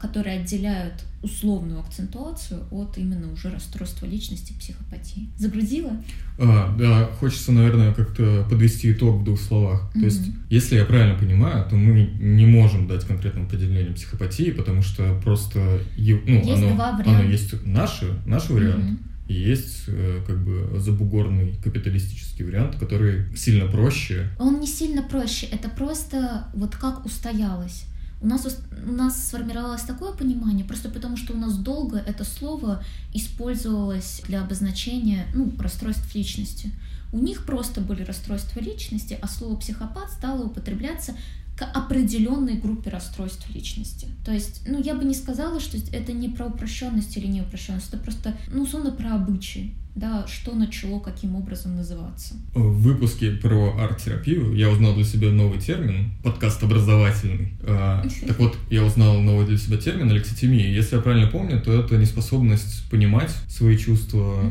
которые 0.00 0.40
отделяют 0.40 1.04
условную 1.22 1.80
акцентуацию 1.80 2.62
от 2.70 2.96
именно 2.96 3.32
уже 3.32 3.50
расстройства 3.50 4.06
личности, 4.06 4.52
психопатии. 4.52 5.28
Загрузила? 5.36 5.92
А, 6.38 6.74
да, 6.78 7.06
хочется, 7.18 7.50
наверное, 7.50 7.92
как-то 7.92 8.46
подвести 8.48 8.92
итог 8.92 9.20
в 9.20 9.24
двух 9.24 9.40
словах. 9.40 9.90
Mm-hmm. 9.90 10.00
То 10.00 10.04
есть, 10.04 10.22
если 10.48 10.76
я 10.76 10.84
правильно 10.84 11.18
понимаю, 11.18 11.68
то 11.68 11.74
мы 11.74 12.10
не 12.20 12.46
можем 12.46 12.86
дать 12.86 13.04
конкретное 13.04 13.44
определение 13.44 13.92
психопатии, 13.92 14.52
потому 14.52 14.82
что 14.82 15.20
просто 15.24 15.80
ну, 15.96 16.04
есть 16.04 16.62
оно, 16.62 16.74
два 16.76 16.92
варианта. 16.92 17.20
оно 17.20 17.22
есть 17.22 17.66
наш, 17.66 18.02
наш 18.24 18.48
вариант. 18.48 18.84
Mm-hmm. 18.84 19.08
И 19.28 19.34
есть 19.34 19.84
э, 19.88 20.22
как 20.26 20.42
бы 20.42 20.78
забугорный 20.78 21.54
капиталистический 21.62 22.44
вариант, 22.44 22.76
который 22.76 23.26
сильно 23.36 23.66
проще. 23.66 24.30
Он 24.38 24.58
не 24.60 24.66
сильно 24.66 25.02
проще, 25.02 25.46
это 25.46 25.68
просто 25.68 26.46
вот 26.54 26.76
как 26.76 27.04
устоялось. 27.04 27.84
У 28.20 28.26
нас, 28.26 28.46
у 28.86 28.92
нас 28.92 29.28
сформировалось 29.28 29.82
такое 29.82 30.12
понимание, 30.12 30.64
просто 30.64 30.88
потому 30.88 31.16
что 31.16 31.34
у 31.34 31.36
нас 31.36 31.56
долго 31.56 31.98
это 31.98 32.24
слово 32.24 32.82
использовалось 33.14 34.22
для 34.26 34.42
обозначения 34.42 35.26
ну, 35.34 35.52
расстройств 35.58 36.14
личности. 36.14 36.72
У 37.12 37.18
них 37.18 37.46
просто 37.46 37.80
были 37.80 38.02
расстройства 38.02 38.60
личности, 38.60 39.18
а 39.20 39.28
слово 39.28 39.56
психопат 39.56 40.10
стало 40.10 40.44
употребляться 40.44 41.14
к 41.58 41.62
определенной 41.62 42.54
группе 42.54 42.90
расстройств 42.90 43.48
личности. 43.52 44.06
То 44.24 44.32
есть, 44.32 44.62
ну, 44.66 44.80
я 44.80 44.94
бы 44.94 45.04
не 45.04 45.14
сказала, 45.14 45.58
что 45.58 45.76
это 45.92 46.12
не 46.12 46.28
про 46.28 46.46
упрощенность 46.46 47.16
или 47.16 47.26
не 47.26 47.42
упрощенность, 47.42 47.88
это 47.88 47.98
просто, 47.98 48.36
ну, 48.52 48.62
условно, 48.62 48.92
про 48.92 49.14
обычаи 49.14 49.74
да, 49.98 50.26
что 50.28 50.54
начало 50.54 51.00
каким 51.00 51.34
образом 51.34 51.76
называться. 51.76 52.34
В 52.54 52.82
выпуске 52.82 53.32
про 53.32 53.76
арт-терапию 53.78 54.54
я 54.54 54.70
узнал 54.70 54.94
для 54.94 55.04
себя 55.04 55.30
новый 55.30 55.60
термин, 55.60 56.12
подкаст 56.22 56.62
образовательный. 56.62 57.54
А, 57.62 58.04
так 58.26 58.38
вот, 58.38 58.56
я 58.70 58.84
узнал 58.84 59.20
новый 59.20 59.46
для 59.46 59.58
себя 59.58 59.76
термин 59.76 60.10
алекситимия. 60.10 60.70
Если 60.70 60.96
я 60.96 61.02
правильно 61.02 61.28
помню, 61.28 61.60
то 61.60 61.72
это 61.72 61.96
неспособность 61.96 62.88
понимать 62.90 63.30
свои 63.48 63.76
чувства, 63.76 64.50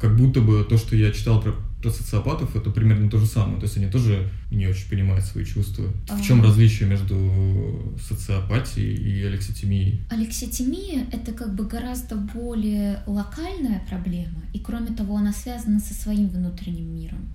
как 0.00 0.16
будто 0.16 0.40
бы 0.40 0.66
то, 0.68 0.76
что 0.76 0.96
я 0.96 1.12
читал 1.12 1.40
про 1.40 1.54
про 1.82 1.90
социопатов 1.90 2.56
это 2.56 2.70
примерно 2.70 3.08
то 3.08 3.18
же 3.18 3.26
самое. 3.26 3.58
То 3.58 3.64
есть 3.64 3.76
они 3.76 3.86
тоже 3.86 4.28
не 4.50 4.66
очень 4.66 4.88
понимают 4.88 5.24
свои 5.24 5.44
чувства. 5.44 5.84
В 6.08 6.22
чем 6.22 6.42
различие 6.42 6.88
между 6.88 7.96
социопатией 8.00 8.94
и 8.94 9.24
алекситимией? 9.24 10.04
Алекситимия— 10.10 11.06
это 11.12 11.32
как 11.32 11.54
бы 11.54 11.66
гораздо 11.66 12.16
более 12.16 13.02
локальная 13.06 13.82
проблема, 13.88 14.42
и 14.52 14.58
кроме 14.58 14.88
того, 14.88 15.16
она 15.16 15.32
связана 15.32 15.80
со 15.80 15.94
своим 15.94 16.28
внутренним 16.28 16.94
миром. 16.94 17.28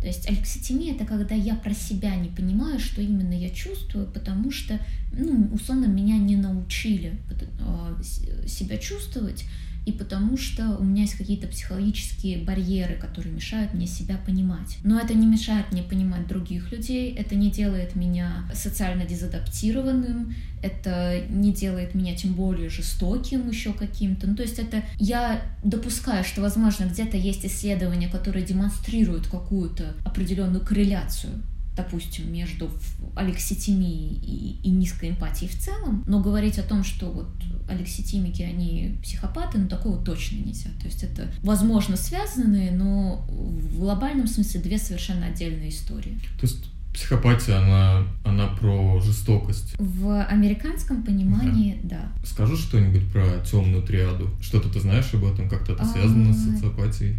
То 0.00 0.08
есть 0.08 0.28
алекситимия— 0.28 0.94
это 0.96 1.06
когда 1.06 1.34
я 1.34 1.54
про 1.54 1.74
себя 1.74 2.14
не 2.16 2.28
понимаю, 2.28 2.78
что 2.78 3.00
именно 3.00 3.32
я 3.32 3.50
чувствую, 3.50 4.06
потому 4.06 4.50
что, 4.50 4.78
ну, 5.12 5.50
условно, 5.52 5.86
меня 5.86 6.18
не 6.18 6.36
научили 6.36 7.18
а, 7.60 7.98
себя 8.46 8.76
чувствовать, 8.76 9.44
и 9.86 9.92
потому 9.92 10.36
что 10.36 10.76
у 10.78 10.84
меня 10.84 11.02
есть 11.02 11.14
какие-то 11.14 11.46
психологические 11.46 12.38
барьеры, 12.38 12.96
которые 12.96 13.32
мешают 13.32 13.72
мне 13.72 13.86
себя 13.86 14.16
понимать. 14.26 14.78
Но 14.82 14.98
это 14.98 15.14
не 15.14 15.26
мешает 15.26 15.70
мне 15.70 15.84
понимать 15.84 16.26
других 16.26 16.72
людей, 16.72 17.14
это 17.14 17.36
не 17.36 17.52
делает 17.52 17.94
меня 17.94 18.50
социально 18.52 19.04
дезадаптированным, 19.04 20.34
это 20.60 21.22
не 21.28 21.52
делает 21.52 21.94
меня 21.94 22.16
тем 22.16 22.34
более 22.34 22.68
жестоким 22.68 23.48
еще 23.48 23.72
каким-то. 23.72 24.26
Ну, 24.26 24.34
то 24.34 24.42
есть 24.42 24.58
это 24.58 24.82
я 24.98 25.40
допускаю, 25.62 26.24
что, 26.24 26.40
возможно, 26.40 26.86
где-то 26.86 27.16
есть 27.16 27.46
исследования, 27.46 28.08
которые 28.08 28.44
демонстрируют 28.44 29.28
какую-то 29.28 29.94
определенную 30.04 30.66
корреляцию 30.66 31.42
допустим, 31.76 32.32
между 32.32 32.70
алекситимией 33.14 34.14
и, 34.14 34.58
и 34.62 34.70
низкой 34.70 35.10
эмпатией 35.10 35.50
в 35.50 35.58
целом, 35.58 36.04
но 36.06 36.20
говорить 36.20 36.58
о 36.58 36.62
том, 36.62 36.82
что 36.82 37.10
вот 37.10 37.28
алекситимики, 37.68 38.42
они 38.42 38.98
психопаты, 39.02 39.58
ну 39.58 39.68
такого 39.68 40.02
точно 40.02 40.36
нельзя. 40.36 40.70
То 40.80 40.86
есть 40.86 41.02
это, 41.02 41.28
возможно, 41.42 41.96
связанные, 41.96 42.70
но 42.70 43.26
в 43.28 43.78
глобальном 43.78 44.26
смысле 44.26 44.60
две 44.60 44.78
совершенно 44.78 45.26
отдельные 45.26 45.70
истории. 45.70 46.18
То 46.40 46.46
есть 46.46 46.64
психопатия, 46.94 47.58
она, 47.58 48.06
она 48.24 48.46
про 48.46 49.00
жестокость. 49.00 49.74
В 49.78 50.24
американском 50.24 51.02
понимании, 51.02 51.78
да. 51.82 52.10
да. 52.14 52.26
Скажи 52.26 52.56
что-нибудь 52.56 53.12
про 53.12 53.44
темную 53.44 53.82
триаду. 53.82 54.30
Что-то 54.40 54.70
ты 54.70 54.80
знаешь 54.80 55.12
об 55.12 55.24
этом? 55.24 55.48
Как-то 55.48 55.74
это 55.74 55.84
связано 55.84 56.30
а, 56.30 56.32
с 56.32 56.44
социопатией? 56.44 57.18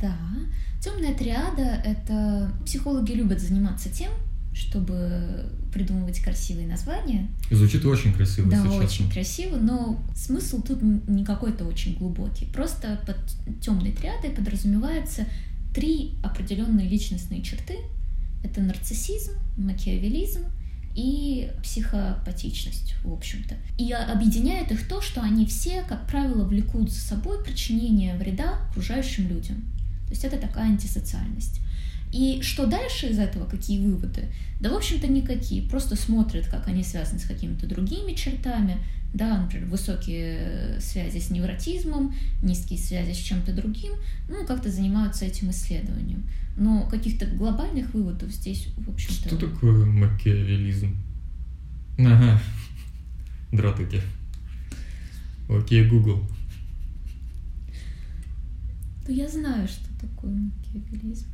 Да. 0.00 0.18
Темная 0.80 1.14
триада— 1.14 1.82
это... 1.84 2.52
Психологи 2.64 3.12
любят 3.12 3.40
заниматься 3.40 3.88
тем, 3.90 4.10
чтобы 4.54 5.50
придумывать 5.72 6.20
красивые 6.20 6.66
названия. 6.66 7.28
Звучит 7.50 7.84
очень 7.84 8.12
красиво, 8.12 8.50
Да, 8.50 8.62
очень 8.62 9.10
красиво, 9.10 9.56
но 9.56 10.02
смысл 10.14 10.62
тут 10.62 10.80
не 10.82 11.24
какой-то 11.24 11.64
очень 11.64 11.94
глубокий. 11.96 12.46
Просто 12.46 12.98
под 13.06 13.16
темной 13.60 13.92
триадой 13.92 14.30
подразумевается 14.30 15.26
три 15.74 16.14
определенные 16.22 16.88
личностные 16.88 17.42
черты. 17.42 17.76
Это 18.42 18.62
нарциссизм, 18.62 19.32
макиавелизм 19.58 20.44
и 20.94 21.52
психопатичность, 21.62 22.94
в 23.04 23.12
общем-то. 23.12 23.56
И 23.76 23.92
объединяет 23.92 24.72
их 24.72 24.88
то, 24.88 25.02
что 25.02 25.20
они 25.20 25.44
все, 25.44 25.82
как 25.82 26.06
правило, 26.06 26.44
влекут 26.44 26.90
за 26.90 27.00
собой 27.00 27.44
причинение 27.44 28.16
вреда 28.16 28.66
окружающим 28.70 29.28
людям. 29.28 29.62
То 30.06 30.10
есть 30.10 30.24
это 30.24 30.38
такая 30.38 30.66
антисоциальность. 30.66 31.60
И 32.12 32.40
что 32.42 32.66
дальше 32.66 33.08
из 33.08 33.18
этого, 33.18 33.46
какие 33.46 33.84
выводы? 33.84 34.24
Да, 34.60 34.70
в 34.70 34.76
общем-то, 34.76 35.08
никакие. 35.08 35.68
Просто 35.68 35.96
смотрят, 35.96 36.46
как 36.46 36.68
они 36.68 36.82
связаны 36.82 37.18
с 37.18 37.24
какими-то 37.24 37.66
другими 37.66 38.12
чертами. 38.14 38.78
Да, 39.12 39.42
например, 39.42 39.68
высокие 39.68 40.78
связи 40.80 41.18
с 41.18 41.30
невротизмом, 41.30 42.14
низкие 42.42 42.78
связи 42.78 43.12
с 43.12 43.18
чем-то 43.18 43.52
другим. 43.52 43.92
Ну, 44.28 44.46
как-то 44.46 44.70
занимаются 44.70 45.24
этим 45.24 45.50
исследованием. 45.50 46.24
Но 46.56 46.88
каких-то 46.88 47.26
глобальных 47.26 47.92
выводов 47.92 48.30
здесь, 48.30 48.68
в 48.76 48.90
общем-то... 48.90 49.28
Что 49.28 49.36
такое 49.36 49.84
макиавелизм? 49.84 50.96
Ага, 51.98 52.40
здравствуйте. 53.52 54.02
Окей, 55.48 55.86
Google. 55.86 56.22
Ну, 59.06 59.14
я 59.14 59.28
знаю, 59.28 59.68
что 59.68 59.85
такое 60.00 60.32
макиавелизм. 60.32 61.26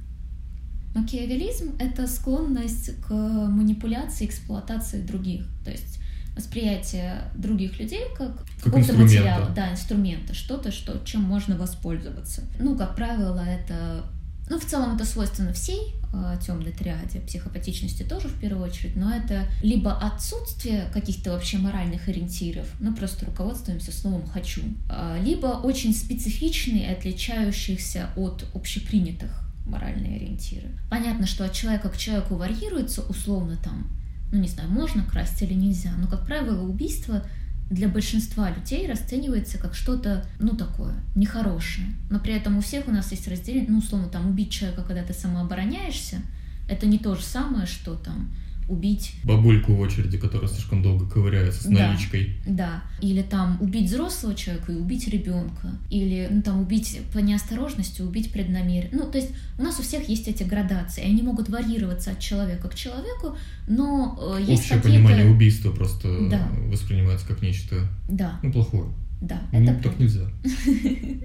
Макиавелизм— 0.95 1.73
это 1.79 2.07
склонность 2.07 3.01
к 3.01 3.11
манипуляции, 3.13 4.27
эксплуатации 4.27 5.01
других. 5.01 5.47
То 5.65 5.71
есть 5.71 5.99
восприятие 6.37 7.31
других 7.35 7.79
людей 7.79 8.05
как, 8.17 8.37
как 8.37 8.65
какого-то 8.65 8.95
материала, 8.95 9.51
да, 9.55 9.73
инструмента, 9.73 10.35
что-то, 10.35 10.71
что, 10.71 11.01
чем 11.05 11.23
можно 11.23 11.57
воспользоваться. 11.57 12.43
Ну, 12.59 12.77
как 12.77 12.95
правило, 12.97 13.41
это 13.41 14.05
ну, 14.53 14.59
в 14.59 14.67
целом 14.67 14.97
это 14.97 15.07
свойственно 15.07 15.55
всей 15.55 15.95
э, 16.13 16.37
темной 16.47 16.73
триаде, 16.73 17.21
психопатичности 17.21 18.03
тоже 18.03 18.29
в 18.29 18.39
первую 18.39 18.69
очередь, 18.69 18.97
но 18.97 19.11
это 19.11 19.47
либо 19.63 19.97
отсутствие 19.97 20.91
каких-то 20.93 21.31
вообще 21.33 21.57
моральных 21.57 22.07
ориентиров, 22.07 22.67
ну 22.79 22.95
просто 22.95 23.25
руководствуемся 23.25 23.93
словом 23.93 24.27
«хочу», 24.27 24.61
э, 24.91 25.23
либо 25.23 25.47
очень 25.47 25.95
специфичные, 25.95 26.93
отличающиеся 26.93 28.11
от 28.15 28.45
общепринятых 28.55 29.31
моральные 29.65 30.17
ориентиры. 30.17 30.69
Понятно, 30.91 31.27
что 31.27 31.47
от 31.47 31.55
человека 31.55 31.89
к 31.89 31.97
человеку 31.97 32.35
варьируется 32.35 33.01
условно 33.01 33.57
там, 33.65 33.91
ну 34.33 34.39
не 34.39 34.49
знаю, 34.49 34.69
можно 34.69 35.03
красть 35.03 35.41
или 35.41 35.55
нельзя, 35.55 35.93
но, 35.97 36.07
как 36.09 36.27
правило, 36.27 36.63
убийство 36.63 37.23
для 37.73 37.89
большинства 37.89 38.51
людей 38.51 38.87
расценивается 38.87 39.59
как 39.59 39.75
что-то, 39.75 40.27
ну, 40.39 40.55
такое, 40.55 40.95
нехорошее. 41.15 41.87
Но 42.11 42.21
при 42.21 42.35
этом 42.35 42.59
у 42.59 42.61
всех 42.61 42.87
у 42.87 42.91
нас 42.91 43.11
есть 43.11 43.27
разделение, 43.29 43.71
ну, 43.71 43.79
условно, 43.79 44.09
там, 44.09 44.29
убить 44.29 44.51
человека, 44.51 44.83
когда 44.83 45.03
ты 45.03 45.15
самообороняешься, 45.15 46.19
это 46.69 46.87
не 46.87 46.99
то 46.99 47.15
же 47.15 47.23
самое, 47.23 47.67
что 47.67 47.95
там 47.95 48.31
убить... 48.73 49.15
Бабульку 49.25 49.75
в 49.75 49.81
очереди, 49.81 50.19
которая 50.19 50.49
слишком 50.49 50.83
долго 50.83 51.09
ковыряется 51.09 51.63
с 51.63 51.67
Да. 51.67 51.89
наличкой. 51.89 52.37
Да, 52.47 52.83
или 53.01 53.23
там 53.23 53.59
убить 53.61 53.89
взрослого 53.91 54.35
человека 54.35 54.73
и 54.73 54.77
убить 54.77 55.07
ребенка, 55.09 55.69
или 55.91 56.29
ну, 56.31 56.43
там 56.43 56.61
убить 56.61 57.01
по 57.13 57.19
неосторожности, 57.19 58.03
убить 58.03 58.33
преднамеренно. 58.33 59.05
Ну, 59.05 59.11
то 59.11 59.19
есть 59.19 59.31
у 59.59 59.63
нас 59.63 59.79
у 59.79 59.83
всех 59.83 60.09
есть 60.09 60.29
эти 60.29 60.43
градации, 60.43 61.03
они 61.05 61.23
могут 61.23 61.49
варьироваться 61.49 62.11
от 62.13 62.19
человека 62.21 62.69
к 62.69 62.75
человеку, 62.75 63.37
но 63.69 64.19
э, 64.39 64.41
есть 64.43 64.63
Общее 64.63 64.79
какие-то... 64.79 64.89
понимание 65.05 65.31
убийства 65.33 65.71
просто 65.71 66.29
Да. 66.31 66.49
воспринимается 66.69 67.27
как 67.27 67.43
нечто 67.43 67.89
Да, 68.09 68.39
ну, 68.43 68.53
плохое. 68.53 68.87
да, 69.21 69.41
Ну, 69.53 69.59
это 69.63 69.73
так 69.75 69.83
правда. 69.83 70.03
нельзя. 70.03 70.23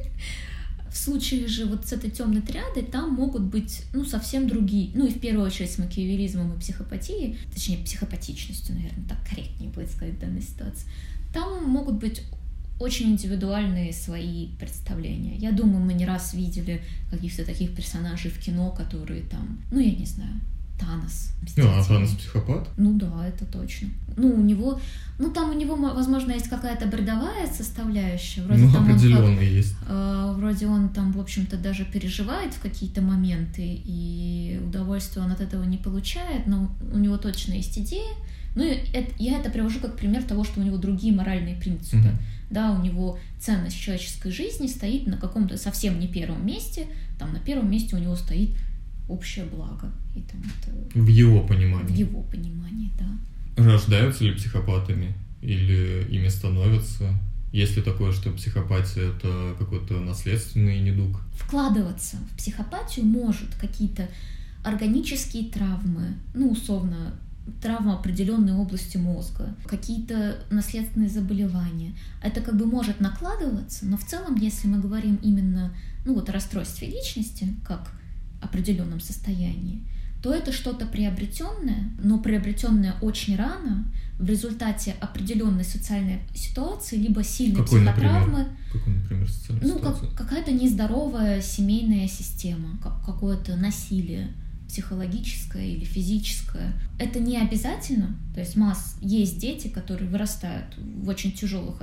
В 0.91 0.98
случае 0.98 1.48
же 1.48 1.65
вот 1.65 1.88
с 1.88 1.94
этой 1.94 2.10
темной 2.10 2.41
триадой 2.41 2.84
там 2.84 3.13
могут 3.13 3.44
быть, 3.44 3.84
ну, 3.94 4.06
совсем 4.06 4.48
другие, 4.48 4.91
ну, 4.96 5.06
и 5.06 5.12
в 5.12 5.20
первую 5.20 5.46
очередь 5.46 5.72
с 5.72 5.77
макиаверизмом 5.77 6.53
и 6.53 6.60
психопатией, 6.60 7.38
точнее, 7.53 7.77
психопатичностью, 7.84 8.75
наверное, 8.75 9.08
так 9.08 9.17
корректнее 9.27 9.70
будет 9.70 9.91
сказать 9.91 10.15
в 10.15 10.20
данной 10.20 10.41
ситуации, 10.41 10.88
там 11.34 11.70
могут 11.70 11.96
быть 11.96 12.22
очень 12.79 13.12
индивидуальные 13.12 13.91
свои 13.91 14.50
представления. 14.60 15.36
Я 15.36 15.51
думаю, 15.51 15.84
мы 15.84 15.94
не 15.94 16.06
раз 16.06 16.34
видели 16.34 16.82
каких-то 17.10 17.44
таких 17.44 17.75
персонажей 17.75 18.29
в 18.29 18.39
кино, 18.39 18.72
которые 18.72 19.24
там, 19.24 19.60
ну, 19.72 19.79
я 19.79 19.91
не 19.91 20.06
знаю, 20.06 20.39
Танос. 20.79 21.31
Ну, 21.55 21.67
а. 21.67 21.84
Танос 21.84 22.12
психопат? 22.12 22.67
Ну 22.77 22.93
да, 23.00 23.27
это 23.27 23.46
точно. 23.46 23.89
Ну, 24.15 24.34
у 24.34 24.41
него, 24.41 24.79
ну 25.19 25.31
там 25.31 25.50
у 25.51 25.53
него, 25.53 25.75
мо- 25.75 25.93
возможно, 25.93 26.31
есть 26.31 26.50
какая-то 26.50 26.88
бредовая 26.88 27.48
составляющая. 27.48 28.41
Вроде 28.43 28.63
Ну, 28.63 28.72
там 28.72 28.86
он 28.86 28.91
определенно 28.91 29.39
есть. 29.39 29.75
Э, 29.88 30.34
Вроде 30.38 30.67
он 30.67 30.89
там, 30.89 31.12
в 31.13 31.19
общем-то, 31.19 31.57
даже 31.57 31.84
переживает 31.86 32.53
в 32.53 32.62
какие-то 32.62 33.01
моменты, 33.01 33.62
и 33.86 34.60
удовольствия 34.65 35.22
он 35.24 35.31
от 35.31 35.41
этого 35.41 35.63
не 35.63 35.77
получает, 35.77 36.46
но 36.48 36.72
у 36.93 36.98
него 36.98 37.17
точно 37.17 37.53
есть 37.53 37.77
идея. 37.79 38.13
Ну, 38.55 38.63
и 38.63 38.69
это- 38.93 39.12
я 39.19 39.39
это 39.39 39.50
привожу 39.50 39.79
как 39.79 39.96
пример 39.98 40.24
того, 40.24 40.43
что 40.43 40.60
у 40.60 40.63
него 40.63 40.77
другие 40.77 41.13
моральные 41.13 41.55
принципы. 41.55 41.98
Мгм. 41.98 42.17
Да, 42.50 42.72
у 42.72 42.81
него 42.81 43.19
ценность 43.39 43.77
человеческой 43.77 44.31
жизни 44.31 44.67
стоит 44.67 45.05
на 45.07 45.17
каком-то 45.17 45.57
совсем 45.57 46.00
не 46.00 46.07
первом 46.07 46.46
месте. 46.46 46.86
Там 47.19 47.34
на 47.34 47.39
первом 47.39 47.69
месте 47.69 47.96
у 47.96 48.00
него 48.00 48.15
стоит 48.15 48.51
общее 49.08 49.46
благо. 49.46 49.92
И 50.16 50.22
там 50.22 50.42
это 50.42 51.00
В 51.00 51.08
его 51.08 51.42
в 51.44 51.48
понимании. 51.48 51.98
его 51.98 52.24
понимании, 52.24 52.92
да. 53.00 53.64
Рождаются 53.64 54.24
ли 54.24 54.34
психопатами? 54.34 55.14
Или 55.42 56.06
ими 56.10 56.28
становятся? 56.28 57.10
Есть 57.54 57.78
ли 57.78 57.82
такое, 57.82 58.12
что 58.12 58.32
психопатия— 58.32 59.14
это 59.16 59.56
какой-то 59.58 60.00
наследственный 60.00 60.80
недуг? 60.82 61.22
вкладываться 61.34 62.18
в 62.32 62.38
психопатию 62.38 63.06
может 63.06 63.56
какие-то 63.56 64.10
органические 64.64 65.50
травмы, 65.50 66.16
ну, 66.34 66.50
условно, 66.52 67.14
травма 67.62 67.94
определенной 68.00 68.54
области 68.54 68.98
мозга, 68.98 69.56
какие-то 69.66 70.44
наследственные 70.50 71.10
заболевания. 71.10 71.94
Это 72.22 72.42
как 72.42 72.58
бы 72.58 72.66
может 72.66 73.00
накладываться, 73.00 73.86
но 73.86 73.96
в 73.98 74.04
целом, 74.04 74.36
если 74.36 74.68
мы 74.68 74.80
говорим 74.80 75.18
именно 75.24 75.74
ну, 76.06 76.16
вот, 76.16 76.30
о 76.30 76.34
расстройстве 76.34 76.90
личности, 76.90 77.48
как 77.66 77.92
определенном 78.41 79.00
состоянии, 79.00 79.84
то 80.22 80.34
это 80.34 80.51
что-то 80.51 80.86
приобретенное, 80.86 81.91
но 82.01 82.20
приобретенное 82.20 82.96
очень 83.01 83.36
рано 83.36 83.86
в 84.17 84.25
результате 84.25 84.96
определенной 85.00 85.63
социальной 85.63 86.22
ситуации, 86.34 86.98
либо 86.98 87.24
сильной 87.24 87.63
Какой, 87.63 87.82
например? 87.82 88.12
психотравмы, 88.12 88.48
Какой, 88.74 88.94
например, 88.94 89.29
социальная 89.29 89.67
ну, 89.67 89.77
ситуация? 89.77 90.10
как, 90.10 90.17
какая-то 90.17 90.51
нездоровая 90.51 91.41
семейная 91.41 92.08
система, 92.08 92.79
как, 92.82 93.06
какое-то 93.06 93.56
насилие 93.56 94.29
психологическое 94.67 95.65
или 95.65 95.86
физическое. 95.86 96.74
Это 97.00 97.20
не 97.20 97.38
обязательно, 97.38 98.17
то 98.34 98.41
есть 98.41 98.56
масс 98.56 98.98
есть 99.01 99.39
дети, 99.39 99.70
которые 99.70 100.10
вырастают 100.10 100.75
в 100.77 101.08
очень 101.08 101.32
тяжелых 101.32 101.82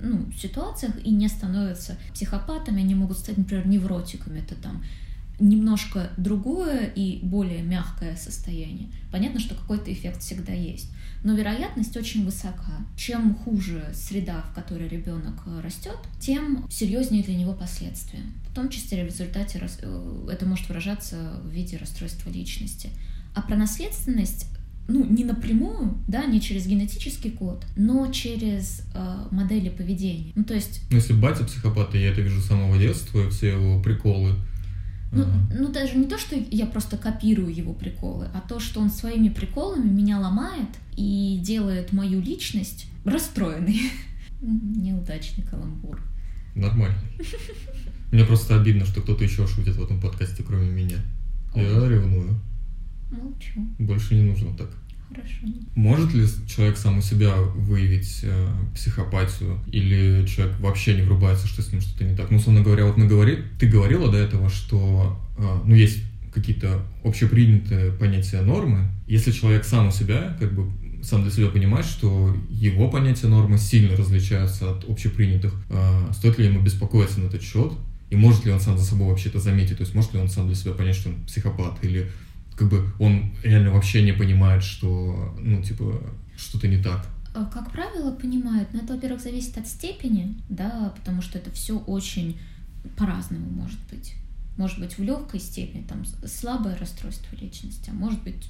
ну, 0.00 0.30
ситуациях 0.32 0.94
и 1.04 1.10
не 1.10 1.28
становятся 1.28 1.96
психопатами, 2.12 2.82
они 2.82 2.94
могут 2.94 3.18
стать, 3.18 3.38
например, 3.38 3.66
невротиками, 3.66 4.40
это 4.40 4.54
там 4.56 4.84
немножко 5.42 6.10
другое 6.16 6.86
и 6.86 7.18
более 7.22 7.62
мягкое 7.62 8.16
состояние. 8.16 8.88
Понятно, 9.10 9.40
что 9.40 9.54
какой-то 9.54 9.92
эффект 9.92 10.22
всегда 10.22 10.52
есть, 10.52 10.90
но 11.24 11.34
вероятность 11.34 11.96
очень 11.96 12.24
высока. 12.24 12.86
Чем 12.96 13.34
хуже 13.34 13.84
среда, 13.92 14.44
в 14.50 14.54
которой 14.54 14.88
ребенок 14.88 15.42
э, 15.46 15.60
растет, 15.62 15.98
тем 16.20 16.66
серьезнее 16.70 17.22
для 17.22 17.34
него 17.34 17.52
последствия. 17.52 18.20
В 18.50 18.54
том 18.54 18.68
числе 18.68 19.02
в 19.02 19.06
результате 19.06 19.60
э, 19.60 20.28
это 20.30 20.46
может 20.46 20.68
выражаться 20.68 21.40
в 21.42 21.50
виде 21.50 21.76
расстройства 21.76 22.30
личности. 22.30 22.90
А 23.34 23.42
про 23.42 23.56
наследственность 23.56 24.46
ну, 24.88 25.04
не 25.04 25.24
напрямую, 25.24 25.94
да, 26.08 26.24
не 26.24 26.40
через 26.40 26.66
генетический 26.66 27.30
код, 27.30 27.64
но 27.76 28.10
через 28.12 28.82
э, 28.94 29.16
модели 29.30 29.68
поведения. 29.68 30.32
Ну, 30.34 30.44
то 30.44 30.54
есть 30.54 30.82
Ну, 30.90 30.96
если 30.96 31.12
батя 31.12 31.44
психопат, 31.44 31.94
я 31.94 32.10
это 32.10 32.20
вижу 32.20 32.40
с 32.40 32.46
самого 32.46 32.78
детства, 32.78 33.26
и 33.26 33.30
все 33.30 33.48
его 33.48 33.80
приколы. 33.80 34.34
Ну, 35.12 35.22
ага. 35.24 35.32
ну, 35.54 35.70
даже 35.70 35.96
не 35.96 36.06
то, 36.06 36.18
что 36.18 36.34
я 36.50 36.64
просто 36.64 36.96
копирую 36.96 37.54
его 37.54 37.74
приколы, 37.74 38.28
а 38.34 38.40
то, 38.40 38.58
что 38.58 38.80
он 38.80 38.90
своими 38.90 39.28
приколами 39.28 39.86
меня 39.86 40.18
ломает 40.18 40.68
и 40.96 41.38
делает 41.42 41.92
мою 41.92 42.20
личность 42.20 42.86
расстроенной. 43.04 43.78
Неудачный 44.40 45.44
каламбур. 45.44 46.00
Нормально. 46.54 46.98
Мне 48.10 48.24
просто 48.24 48.58
обидно, 48.58 48.86
что 48.86 49.02
кто-то 49.02 49.22
еще 49.22 49.46
шутит 49.46 49.76
в 49.76 49.84
этом 49.84 50.00
подкасте, 50.00 50.42
кроме 50.42 50.70
меня. 50.70 50.98
Я 51.54 51.88
ревную. 51.88 52.40
Молчу. 53.10 53.60
Больше 53.78 54.14
не 54.14 54.22
нужно 54.22 54.56
так. 54.56 54.70
Хорошо. 55.14 55.46
Может 55.74 56.14
ли 56.14 56.26
человек 56.46 56.76
сам 56.76 56.98
у 56.98 57.02
себя 57.02 57.34
выявить 57.36 58.20
э, 58.22 58.48
психопатию? 58.74 59.58
Или 59.70 60.26
человек 60.26 60.58
вообще 60.60 60.94
не 60.94 61.02
врубается, 61.02 61.46
что 61.46 61.62
с 61.62 61.72
ним 61.72 61.80
что-то 61.80 62.04
не 62.04 62.16
так? 62.16 62.30
Ну, 62.30 62.38
условно 62.38 62.62
говоря, 62.62 62.86
вот 62.86 62.96
мы 62.96 63.06
говорили, 63.06 63.44
ты 63.58 63.66
говорила 63.66 64.10
до 64.10 64.18
этого, 64.18 64.48
что 64.48 65.20
э, 65.36 65.58
ну, 65.64 65.74
есть 65.74 66.02
какие-то 66.32 66.82
общепринятые 67.04 67.92
понятия 67.92 68.40
нормы. 68.40 68.88
Если 69.06 69.32
человек 69.32 69.64
сам 69.64 69.88
у 69.88 69.90
себя, 69.90 70.36
как 70.40 70.54
бы 70.54 70.70
сам 71.02 71.22
для 71.22 71.32
себя 71.32 71.48
понимает, 71.48 71.84
что 71.84 72.34
его 72.48 72.88
понятия 72.88 73.26
нормы 73.26 73.58
сильно 73.58 73.96
различаются 73.96 74.70
от 74.70 74.88
общепринятых, 74.88 75.54
э, 75.68 76.12
стоит 76.12 76.38
ли 76.38 76.46
ему 76.46 76.60
беспокоиться 76.60 77.20
на 77.20 77.26
этот 77.26 77.42
счет? 77.42 77.72
И 78.10 78.16
может 78.16 78.44
ли 78.44 78.52
он 78.52 78.60
сам 78.60 78.76
за 78.78 78.84
собой 78.84 79.08
вообще 79.08 79.30
это 79.30 79.40
заметить? 79.40 79.78
То 79.78 79.82
есть 79.82 79.94
может 79.94 80.12
ли 80.14 80.20
он 80.20 80.28
сам 80.28 80.46
для 80.46 80.54
себя 80.54 80.72
понять, 80.72 80.96
что 80.96 81.08
он 81.08 81.16
психопат? 81.24 81.78
Или 81.82 82.10
как 82.56 82.68
бы 82.68 82.92
он 82.98 83.34
реально 83.42 83.72
вообще 83.72 84.02
не 84.02 84.12
понимает, 84.12 84.62
что, 84.62 85.34
ну, 85.38 85.62
типа, 85.62 86.00
что-то 86.36 86.68
не 86.68 86.82
так? 86.82 87.06
А, 87.34 87.44
Как 87.46 87.72
правило, 87.72 88.12
понимают, 88.12 88.68
но 88.72 88.80
это, 88.80 88.94
во-первых, 88.94 89.22
зависит 89.22 89.56
от 89.56 89.66
степени, 89.66 90.36
да, 90.48 90.92
потому 90.96 91.22
что 91.22 91.38
это 91.38 91.50
все 91.50 91.78
очень 91.78 92.38
по-разному 92.96 93.48
может 93.48 93.78
быть. 93.90 94.14
Может 94.56 94.80
быть, 94.80 94.98
в 94.98 95.02
легкой 95.02 95.40
степени, 95.40 95.82
там, 95.82 96.04
слабое 96.26 96.76
расстройство 96.76 97.34
личности, 97.36 97.90
а 97.90 97.94
может 97.94 98.22
быть, 98.22 98.46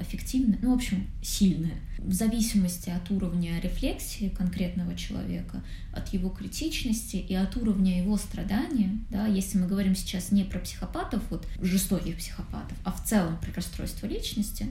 аффективное, 0.00 0.58
ну, 0.62 0.72
в 0.72 0.74
общем, 0.74 1.06
сильное. 1.22 1.76
В 1.98 2.12
зависимости 2.12 2.90
от 2.90 3.10
уровня 3.10 3.60
рефлексии 3.60 4.28
конкретного 4.28 4.94
человека, 4.94 5.62
от 5.92 6.08
его 6.08 6.28
критичности 6.30 7.16
и 7.16 7.34
от 7.34 7.56
уровня 7.56 7.98
его 8.00 8.16
страдания, 8.16 8.98
да, 9.10 9.26
если 9.26 9.58
мы 9.58 9.66
говорим 9.66 9.94
сейчас 9.94 10.30
не 10.32 10.44
про 10.44 10.58
психопатов, 10.58 11.22
вот 11.30 11.46
жестоких 11.60 12.16
психопатов, 12.16 12.76
а 12.84 12.92
в 12.92 13.04
целом 13.04 13.38
про 13.38 13.52
расстройство 13.52 14.06
личности, 14.06 14.66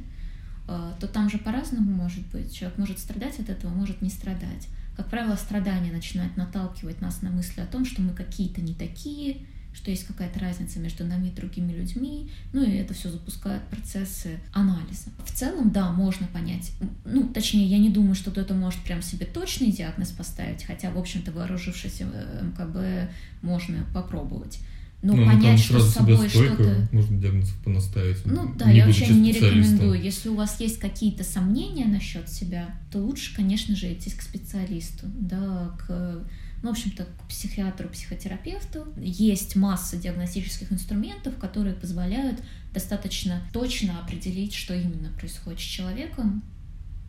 э, 0.67 0.93
то 0.99 1.07
там 1.07 1.29
же 1.29 1.37
по-разному 1.37 1.91
может 1.91 2.25
быть. 2.27 2.53
Человек 2.53 2.77
может 2.77 2.99
страдать 2.99 3.39
от 3.39 3.49
этого, 3.49 3.73
может 3.73 4.01
не 4.01 4.09
страдать. 4.09 4.67
Как 4.95 5.09
правило, 5.09 5.35
страдание 5.35 5.91
начинает 5.91 6.37
наталкивать 6.37 7.01
нас 7.01 7.21
на 7.21 7.29
мысли 7.29 7.59
о 7.61 7.65
том, 7.65 7.85
что 7.85 8.01
мы 8.01 8.13
какие-то 8.13 8.61
не 8.61 8.73
такие, 8.73 9.45
что 9.75 9.91
есть 9.91 10.05
какая-то 10.05 10.39
разница 10.39 10.79
между 10.79 11.05
нами 11.05 11.27
и 11.27 11.31
другими 11.31 11.73
людьми, 11.73 12.29
ну 12.53 12.63
и 12.63 12.77
это 12.77 12.93
все 12.93 13.09
запускает 13.09 13.61
процессы 13.63 14.39
анализа. 14.53 15.09
В 15.25 15.31
целом, 15.31 15.71
да, 15.71 15.91
можно 15.91 16.27
понять, 16.27 16.71
ну, 17.03 17.27
точнее, 17.27 17.67
я 17.67 17.77
не 17.77 17.89
думаю, 17.89 18.15
что 18.15 18.31
кто-то 18.31 18.53
может 18.53 18.79
прям 18.81 19.01
себе 19.01 19.25
точный 19.25 19.71
диагноз 19.71 20.11
поставить, 20.11 20.63
хотя, 20.63 20.91
в 20.91 20.97
общем-то, 20.97 21.31
вооружившись 21.33 21.97
э, 21.99 22.43
МКБ, 22.43 23.11
можно 23.41 23.85
попробовать. 23.93 24.59
Но 25.01 25.13
ну, 25.13 25.25
понять, 25.25 25.43
там 25.43 25.57
что 25.57 25.79
с 25.79 25.93
собой 25.93 26.29
что-то... 26.29 26.87
можно 26.91 27.19
диагнозов 27.19 27.55
понаставить. 27.63 28.25
Ну 28.25 28.55
да, 28.55 28.71
не 28.71 28.77
я 28.77 28.87
вообще 28.87 29.13
не 29.13 29.33
рекомендую. 29.33 30.01
Если 30.01 30.29
у 30.29 30.35
вас 30.35 30.59
есть 30.59 30.79
какие-то 30.79 31.23
сомнения 31.23 31.85
насчет 31.85 32.27
себя, 32.27 32.69
то 32.91 32.99
лучше, 32.99 33.35
конечно 33.35 33.75
же, 33.75 33.93
идти 33.93 34.09
к 34.09 34.21
специалисту, 34.21 35.05
да, 35.05 35.75
к, 35.77 36.23
ну, 36.65 36.71
в 36.71 36.73
общем-то, 36.73 37.05
к 37.05 37.27
психиатру, 37.29 37.87
психотерапевту. 37.89 38.87
Есть 38.97 39.55
масса 39.55 39.97
диагностических 39.97 40.71
инструментов, 40.73 41.37
которые 41.37 41.75
позволяют 41.75 42.41
достаточно 42.73 43.39
точно 43.53 43.99
определить, 43.99 44.55
что 44.55 44.73
именно 44.73 45.09
происходит 45.19 45.59
с 45.59 45.63
человеком, 45.63 46.43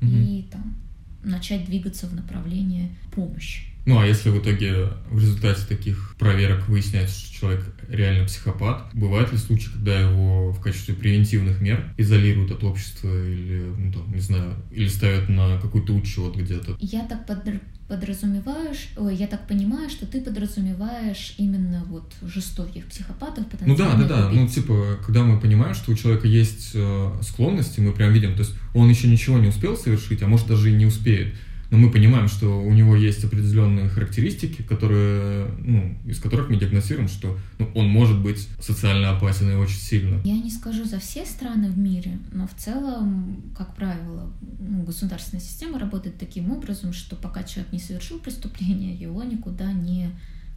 Мгм. 0.02 0.22
и 0.22 0.42
там 0.42 0.76
начать 1.24 1.64
двигаться 1.64 2.06
в 2.06 2.14
направлении 2.14 2.94
помощи. 3.14 3.62
Ну, 3.86 4.00
а 4.00 4.06
если 4.06 4.30
в 4.30 4.38
итоге 4.42 4.88
в 5.10 5.20
результате 5.20 5.62
таких 5.66 6.16
проверок 6.18 6.68
выясняется, 6.68 7.18
что 7.18 7.40
человек 7.40 7.64
реально 7.88 8.26
психопат, 8.26 8.90
бывают 8.94 9.30
ли 9.30 9.38
случаи, 9.38 9.70
когда 9.72 10.00
его 10.00 10.50
в 10.50 10.60
качестве 10.60 10.94
превентивных 10.94 11.60
мер 11.60 11.94
изолируют 11.96 12.50
от 12.50 12.64
общества 12.64 13.08
или, 13.08 13.62
ну, 13.78 13.92
там, 13.92 14.12
не 14.12 14.20
знаю, 14.20 14.56
или 14.72 14.88
ставят 14.88 15.28
на 15.28 15.60
какой-то 15.60 15.92
учет 15.92 16.34
где-то? 16.34 16.76
Я 16.80 17.04
так 17.04 17.26
подр 17.26 17.60
подразумеваешь, 17.88 18.88
ой, 18.96 19.14
я 19.14 19.28
так 19.28 19.46
понимаю, 19.46 19.88
что 19.88 20.06
ты 20.06 20.20
подразумеваешь 20.20 21.34
именно 21.38 21.84
вот 21.86 22.12
жестоких 22.22 22.86
психопатов, 22.86 23.44
Ну 23.64 23.76
да, 23.76 23.94
да, 23.94 24.04
да, 24.04 24.28
ну 24.28 24.48
типа, 24.48 24.98
когда 25.06 25.22
мы 25.22 25.38
понимаем, 25.38 25.72
что 25.74 25.92
у 25.92 25.94
человека 25.94 26.26
есть 26.26 26.72
э, 26.74 27.12
склонности, 27.22 27.78
мы 27.78 27.92
прям 27.92 28.12
видим, 28.12 28.32
то 28.32 28.40
есть 28.40 28.54
он 28.74 28.90
еще 28.90 29.06
ничего 29.06 29.38
не 29.38 29.48
успел 29.48 29.76
совершить, 29.76 30.20
а 30.22 30.26
может 30.26 30.48
даже 30.48 30.72
и 30.72 30.74
не 30.74 30.86
успеет, 30.86 31.34
но 31.70 31.78
мы 31.78 31.90
понимаем, 31.90 32.28
что 32.28 32.60
у 32.60 32.72
него 32.72 32.94
есть 32.96 33.24
определенные 33.24 33.88
характеристики, 33.88 34.62
которые, 34.62 35.48
ну, 35.58 35.96
из 36.06 36.20
которых 36.20 36.48
мы 36.48 36.56
диагностируем, 36.56 37.08
что 37.08 37.38
ну, 37.58 37.70
он 37.74 37.88
может 37.88 38.20
быть 38.22 38.48
социально 38.60 39.10
опасен 39.10 39.50
и 39.50 39.54
очень 39.54 39.80
сильно. 39.80 40.20
Я 40.24 40.34
не 40.34 40.50
скажу 40.50 40.84
за 40.84 40.98
все 40.98 41.26
страны 41.26 41.70
в 41.70 41.78
мире, 41.78 42.18
но 42.32 42.46
в 42.46 42.54
целом, 42.54 43.42
как 43.56 43.74
правило, 43.74 44.32
ну, 44.60 44.82
государственная 44.82 45.42
система 45.42 45.78
работает 45.78 46.18
таким 46.18 46.52
образом, 46.52 46.92
что 46.92 47.16
пока 47.16 47.42
человек 47.42 47.72
не 47.72 47.80
совершил 47.80 48.18
преступление, 48.18 48.94
его 48.94 49.22
никуда 49.22 49.72
не 49.72 50.10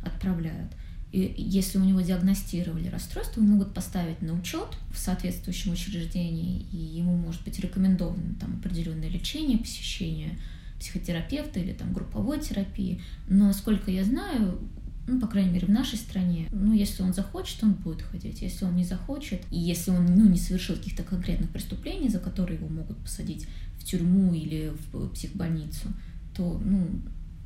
отправляют. 0.04 0.72
И 1.12 1.34
если 1.38 1.80
у 1.80 1.84
него 1.84 2.02
диагностировали 2.02 2.88
расстройство, 2.88 3.42
могут 3.42 3.74
поставить 3.74 4.22
на 4.22 4.34
учет 4.34 4.78
в 4.94 5.00
соответствующем 5.00 5.72
учреждении, 5.72 6.68
и 6.72 6.78
ему 6.78 7.18
может 7.18 7.44
быть 7.44 7.60
рекомендовано 7.60 8.36
там 8.40 8.58
определенное 8.60 9.10
лечение, 9.10 9.58
посещение 9.58 10.38
психотерапевта 10.80 11.60
или 11.60 11.74
там 11.74 11.94
групповой 11.94 12.40
терапии. 12.40 13.02
Но, 13.28 13.48
насколько 13.48 13.92
я 13.92 14.04
знаю, 14.04 14.60
ну, 15.08 15.20
по 15.20 15.28
крайней 15.28 15.52
мере, 15.52 15.68
в 15.68 15.72
нашей 15.72 15.98
стране, 15.98 16.48
ну, 16.52 16.74
если 16.74 17.02
он 17.04 17.14
захочет, 17.14 17.64
он 17.64 17.74
будет 17.74 18.02
ходить. 18.02 18.42
Если 18.42 18.66
он 18.66 18.76
не 18.76 18.84
захочет, 18.84 19.42
и 19.52 19.58
если 19.58 19.92
он, 19.92 20.06
ну, 20.06 20.30
не 20.30 20.38
совершил 20.38 20.76
каких-то 20.76 21.04
конкретных 21.04 21.50
преступлений, 21.50 22.10
за 22.10 22.20
которые 22.20 22.58
его 22.58 22.70
могут 22.70 22.98
посадить 22.98 23.48
в 23.80 23.84
тюрьму 23.84 24.34
или 24.34 24.72
в 24.92 25.10
психбольницу, 25.10 25.88
то, 26.36 26.62
ну, 26.64 26.88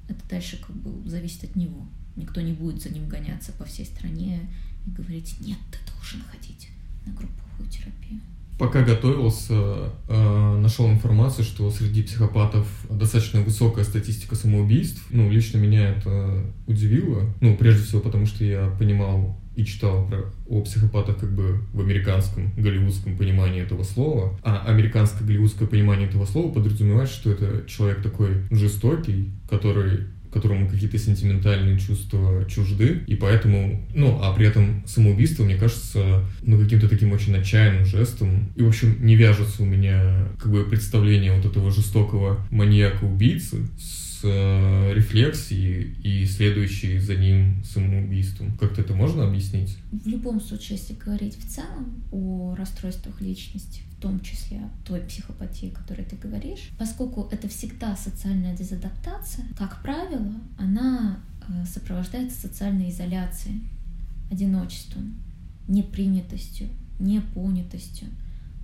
это 0.09 0.19
дальше 0.29 0.57
как 0.57 0.75
бы 0.75 1.09
зависит 1.09 1.45
от 1.45 1.55
него. 1.55 1.87
Никто 2.15 2.41
не 2.41 2.53
будет 2.53 2.81
за 2.81 2.89
ним 2.89 3.07
гоняться 3.07 3.51
по 3.53 3.65
всей 3.65 3.85
стране 3.85 4.41
и 4.85 4.89
говорить, 4.89 5.35
нет, 5.39 5.57
ты 5.71 5.77
должен 5.93 6.21
ходить 6.21 6.69
на 7.05 7.13
групповую 7.13 7.69
терапию. 7.69 8.19
Пока 8.57 8.83
готовился, 8.83 9.89
э, 10.07 10.57
нашел 10.59 10.89
информацию, 10.89 11.43
что 11.43 11.69
среди 11.71 12.03
психопатов 12.03 12.67
достаточно 12.89 13.41
высокая 13.41 13.83
статистика 13.83 14.35
самоубийств. 14.35 15.03
Ну, 15.09 15.29
лично 15.29 15.57
меня 15.57 15.89
это 15.89 16.45
удивило. 16.67 17.23
Ну, 17.41 17.57
прежде 17.57 17.83
всего, 17.83 18.01
потому 18.01 18.25
что 18.25 18.43
я 18.43 18.67
понимал 18.77 19.39
и 19.55 19.65
читал 19.65 20.07
про, 20.07 20.31
о 20.47 20.61
психопатах 20.61 21.17
как 21.17 21.33
бы 21.33 21.61
в 21.73 21.81
американском, 21.81 22.51
голливудском 22.57 23.17
понимании 23.17 23.61
этого 23.61 23.83
слова. 23.83 24.39
А 24.43 24.63
американское 24.65 25.27
голливудское 25.27 25.67
понимание 25.67 26.07
этого 26.07 26.25
слова 26.25 26.51
подразумевает, 26.51 27.09
что 27.09 27.31
это 27.31 27.67
человек 27.67 28.01
такой 28.01 28.43
жестокий, 28.49 29.31
который 29.49 30.07
которому 30.33 30.67
какие-то 30.67 30.97
сентиментальные 30.97 31.79
чувства 31.79 32.45
чужды, 32.45 33.01
и 33.07 33.15
поэтому, 33.15 33.85
ну, 33.93 34.19
а 34.21 34.33
при 34.33 34.47
этом 34.47 34.83
самоубийство, 34.85 35.43
мне 35.43 35.55
кажется, 35.55 36.23
ну, 36.41 36.57
каким-то 36.57 36.89
таким 36.89 37.11
очень 37.11 37.35
отчаянным 37.35 37.85
жестом, 37.85 38.51
и, 38.55 38.61
в 38.63 38.67
общем, 38.67 38.97
не 39.05 39.15
вяжется 39.15 39.63
у 39.63 39.65
меня, 39.65 40.27
как 40.39 40.51
бы, 40.51 40.63
представление 40.65 41.33
вот 41.33 41.45
этого 41.45 41.71
жестокого 41.71 42.45
маньяка-убийцы 42.49 43.67
с 43.77 44.21
э, 44.23 44.93
рефлексией 44.93 45.95
и 46.03 46.25
следующей 46.25 46.97
за 46.99 47.15
ним 47.15 47.63
самоубийством. 47.63 48.57
Как-то 48.57 48.81
это 48.81 48.93
можно 48.93 49.27
объяснить? 49.27 49.77
В 49.91 50.07
любом 50.07 50.41
случае, 50.41 50.77
если 50.77 50.93
говорить 50.93 51.37
в 51.37 51.47
целом 51.47 52.03
о 52.11 52.55
расстройствах 52.55 53.21
личности, 53.21 53.81
том 54.03 54.19
числе 54.19 54.69
той 54.83 54.99
психопатии, 54.99 55.71
о 55.71 55.75
которой 55.75 56.03
ты 56.03 56.17
говоришь, 56.17 56.71
поскольку 56.77 57.29
это 57.31 57.47
всегда 57.47 57.95
социальная 57.95 58.53
дезадаптация, 58.53 59.45
как 59.57 59.81
правило, 59.81 60.33
она 60.57 61.21
э, 61.47 61.65
сопровождается 61.65 62.41
социальной 62.41 62.89
изоляцией, 62.89 63.61
одиночеством, 64.29 65.15
непринятостью, 65.69 66.67
непонятостью. 66.99 68.09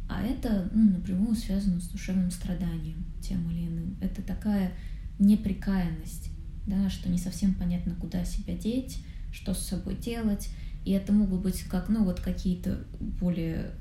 А 0.10 0.21
это 0.21 0.69
ну, 0.73 0.91
напрямую 0.91 1.36
связано 1.36 1.80
с 1.80 1.88
душевным 1.88 2.32
страданием 2.32 3.06
тем 3.21 3.49
или 3.49 3.67
иным. 3.67 3.95
Это 4.02 4.21
такая 4.21 4.73
неприкаянность, 5.19 6.32
да, 6.67 6.89
что 6.89 7.08
не 7.08 7.17
совсем 7.17 7.54
понятно, 7.54 7.95
куда 7.95 8.25
себя 8.25 8.58
деть, 8.58 9.02
что 9.32 9.54
с 9.54 9.60
собой 9.60 9.95
делать. 9.95 10.49
И 10.84 10.91
это 10.91 11.13
могут 11.13 11.41
быть 11.43 11.62
как, 11.62 11.88
ну, 11.88 12.04
вот 12.04 12.19
какие-то 12.19 12.84
более 12.99 13.71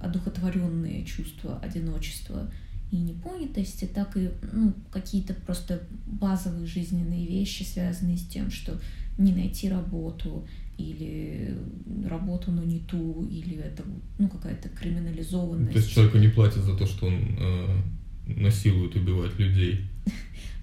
одухотворенные 0.00 1.04
чувства 1.04 1.58
одиночества 1.60 2.50
и 2.90 2.96
непонятости, 2.96 3.84
так 3.84 4.16
и 4.16 4.30
ну, 4.52 4.72
какие-то 4.90 5.34
просто 5.34 5.82
базовые 6.06 6.66
жизненные 6.66 7.26
вещи, 7.26 7.62
связанные 7.62 8.16
с 8.16 8.26
тем, 8.26 8.50
что 8.50 8.80
не 9.18 9.32
найти 9.32 9.68
работу 9.68 10.46
или 10.78 11.58
работу, 12.06 12.52
но 12.52 12.62
не 12.62 12.78
ту, 12.80 13.26
или 13.30 13.56
это 13.56 13.82
ну, 14.18 14.28
какая-то 14.28 14.68
криминализованность. 14.68 15.72
То 15.72 15.78
есть 15.78 15.90
человеку 15.90 16.18
не 16.18 16.28
платят 16.28 16.62
за 16.62 16.76
то, 16.76 16.86
что 16.86 17.06
он 17.06 17.36
э, 17.38 17.82
насилует, 18.26 18.94
убивает 18.94 19.38
людей. 19.38 19.86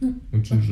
Ну, 0.02 0.20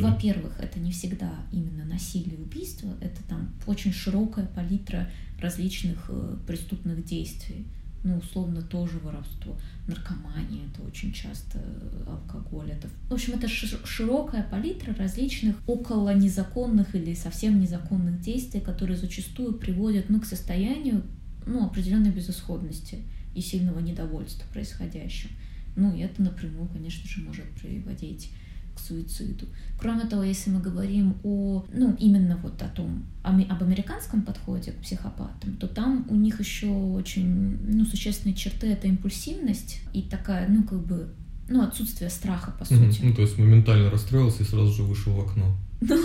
во-первых, 0.02 0.60
это 0.60 0.80
не 0.80 0.92
всегда 0.92 1.34
именно 1.50 1.86
насилие, 1.86 2.38
убийство, 2.38 2.90
это 3.00 3.24
там 3.24 3.54
очень 3.66 3.94
широкая 3.94 4.46
палитра 4.48 5.10
различных 5.40 6.08
э, 6.10 6.36
преступных 6.46 7.06
действий 7.06 7.66
ну, 8.04 8.18
условно, 8.18 8.62
тоже 8.62 9.00
воровство. 9.00 9.58
Наркомания— 9.88 10.66
это 10.74 10.86
очень 10.86 11.14
часто 11.14 11.60
алкоголь. 12.06 12.72
Это... 12.72 12.90
В 13.10 13.14
общем, 13.14 13.34
это 13.34 13.48
широкая 13.48 14.44
палитра 14.44 14.94
различных 14.94 15.56
около 15.68 16.14
незаконных 16.14 16.96
или 16.96 17.14
совсем 17.14 17.62
незаконных 17.62 18.20
действий, 18.22 18.60
которые 18.60 18.98
зачастую 18.98 19.54
приводят 19.54 20.10
ну, 20.10 20.20
к 20.20 20.26
состоянию 20.26 21.04
ну, 21.46 21.66
определенной 21.66 22.12
безысходности 22.12 23.04
и 23.34 23.42
сильного 23.42 23.80
недовольства 23.80 24.46
происходящим. 24.52 25.30
Ну, 25.76 25.96
и 25.96 26.02
это 26.02 26.22
напрямую, 26.22 26.68
конечно 26.68 27.08
же, 27.08 27.22
может 27.22 27.50
приводить 27.52 28.32
к 28.76 28.80
суициду. 28.80 29.46
Кроме 29.78 30.06
того, 30.06 30.24
если 30.24 30.50
мы 30.50 30.62
говорим 30.62 31.16
о, 31.24 31.66
ну, 31.74 31.96
именно 32.00 32.38
вот 32.38 32.62
о 32.62 32.68
том, 32.70 33.04
об 33.24 33.64
американском 33.64 34.22
подходе 34.22 34.72
к 34.72 34.82
психопатам, 34.82 35.58
то 35.58 35.68
там 35.68 36.06
у 36.10 36.16
них 36.16 36.40
еще 36.40 36.68
очень, 36.68 37.58
ну, 37.68 37.86
существенные 37.86 38.36
черты— 38.36 38.68
это 38.72 38.88
импульсивность 38.88 39.82
и 39.94 40.02
такая, 40.04 40.48
ну, 40.48 40.64
как 40.64 40.86
бы, 40.86 41.10
ну, 41.50 41.64
отсутствие 41.64 42.10
страха, 42.10 42.54
по 42.58 42.66
сути. 42.66 43.02
Ну, 43.04 43.14
то 43.14 43.22
есть 43.22 43.38
моментально 43.38 43.90
расстроился 43.90 44.44
и 44.44 44.46
сразу 44.46 44.72
же 44.72 44.84
вышел 44.84 45.14
в 45.14 45.20
окно. 45.20 45.56
Ну, 45.82 45.98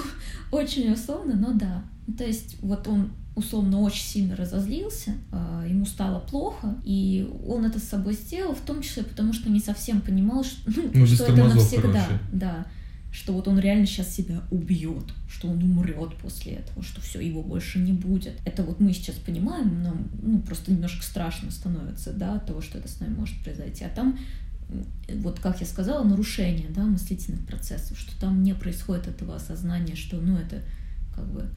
очень 0.50 0.92
условно, 0.92 1.34
но 1.34 1.52
да. 1.52 1.84
То 2.16 2.24
есть 2.24 2.56
вот 2.60 2.88
он 2.88 3.10
условно 3.34 3.80
очень 3.80 4.04
сильно 4.04 4.34
разозлился, 4.34 5.12
а, 5.30 5.64
ему 5.66 5.86
стало 5.86 6.18
плохо, 6.18 6.76
и 6.84 7.28
он 7.46 7.64
это 7.64 7.78
с 7.78 7.84
собой 7.84 8.14
сделал, 8.14 8.54
в 8.54 8.60
том 8.60 8.82
числе 8.82 9.04
потому, 9.04 9.32
что 9.32 9.48
не 9.48 9.60
совсем 9.60 10.00
понимал, 10.00 10.42
что, 10.42 10.70
ну, 10.74 10.90
ну, 10.92 11.06
что 11.06 11.24
это 11.24 11.44
навсегда. 11.44 12.04
Короче. 12.04 12.22
Да 12.32 12.66
что 13.10 13.32
вот 13.32 13.48
он 13.48 13.58
реально 13.58 13.86
сейчас 13.86 14.14
себя 14.14 14.42
убьет, 14.50 15.04
что 15.28 15.48
он 15.48 15.62
умрет 15.62 16.14
после 16.20 16.52
этого, 16.52 16.82
что 16.82 17.00
все, 17.00 17.20
его 17.20 17.42
больше 17.42 17.78
не 17.78 17.92
будет. 17.92 18.34
Это 18.44 18.62
вот 18.62 18.80
мы 18.80 18.92
сейчас 18.92 19.16
понимаем, 19.16 19.82
нам 19.82 20.08
ну, 20.22 20.40
просто 20.40 20.72
немножко 20.72 21.02
страшно 21.02 21.50
становится, 21.50 22.12
да, 22.12 22.34
от 22.34 22.46
того, 22.46 22.60
что 22.60 22.78
это 22.78 22.88
с 22.88 23.00
нами 23.00 23.14
может 23.14 23.42
произойти. 23.42 23.84
А 23.84 23.88
там 23.88 24.18
вот 25.14 25.40
как 25.40 25.60
я 25.60 25.66
сказала, 25.66 26.04
нарушение 26.04 26.68
да, 26.70 26.84
мыслительных 26.84 27.46
процессов, 27.46 27.98
что 27.98 28.18
там 28.20 28.42
не 28.42 28.54
происходит 28.54 29.08
этого 29.08 29.36
осознания, 29.36 29.96
что 29.96 30.20
ну 30.20 30.36
это 30.36 30.62
как 31.14 31.26
бы 31.28 31.48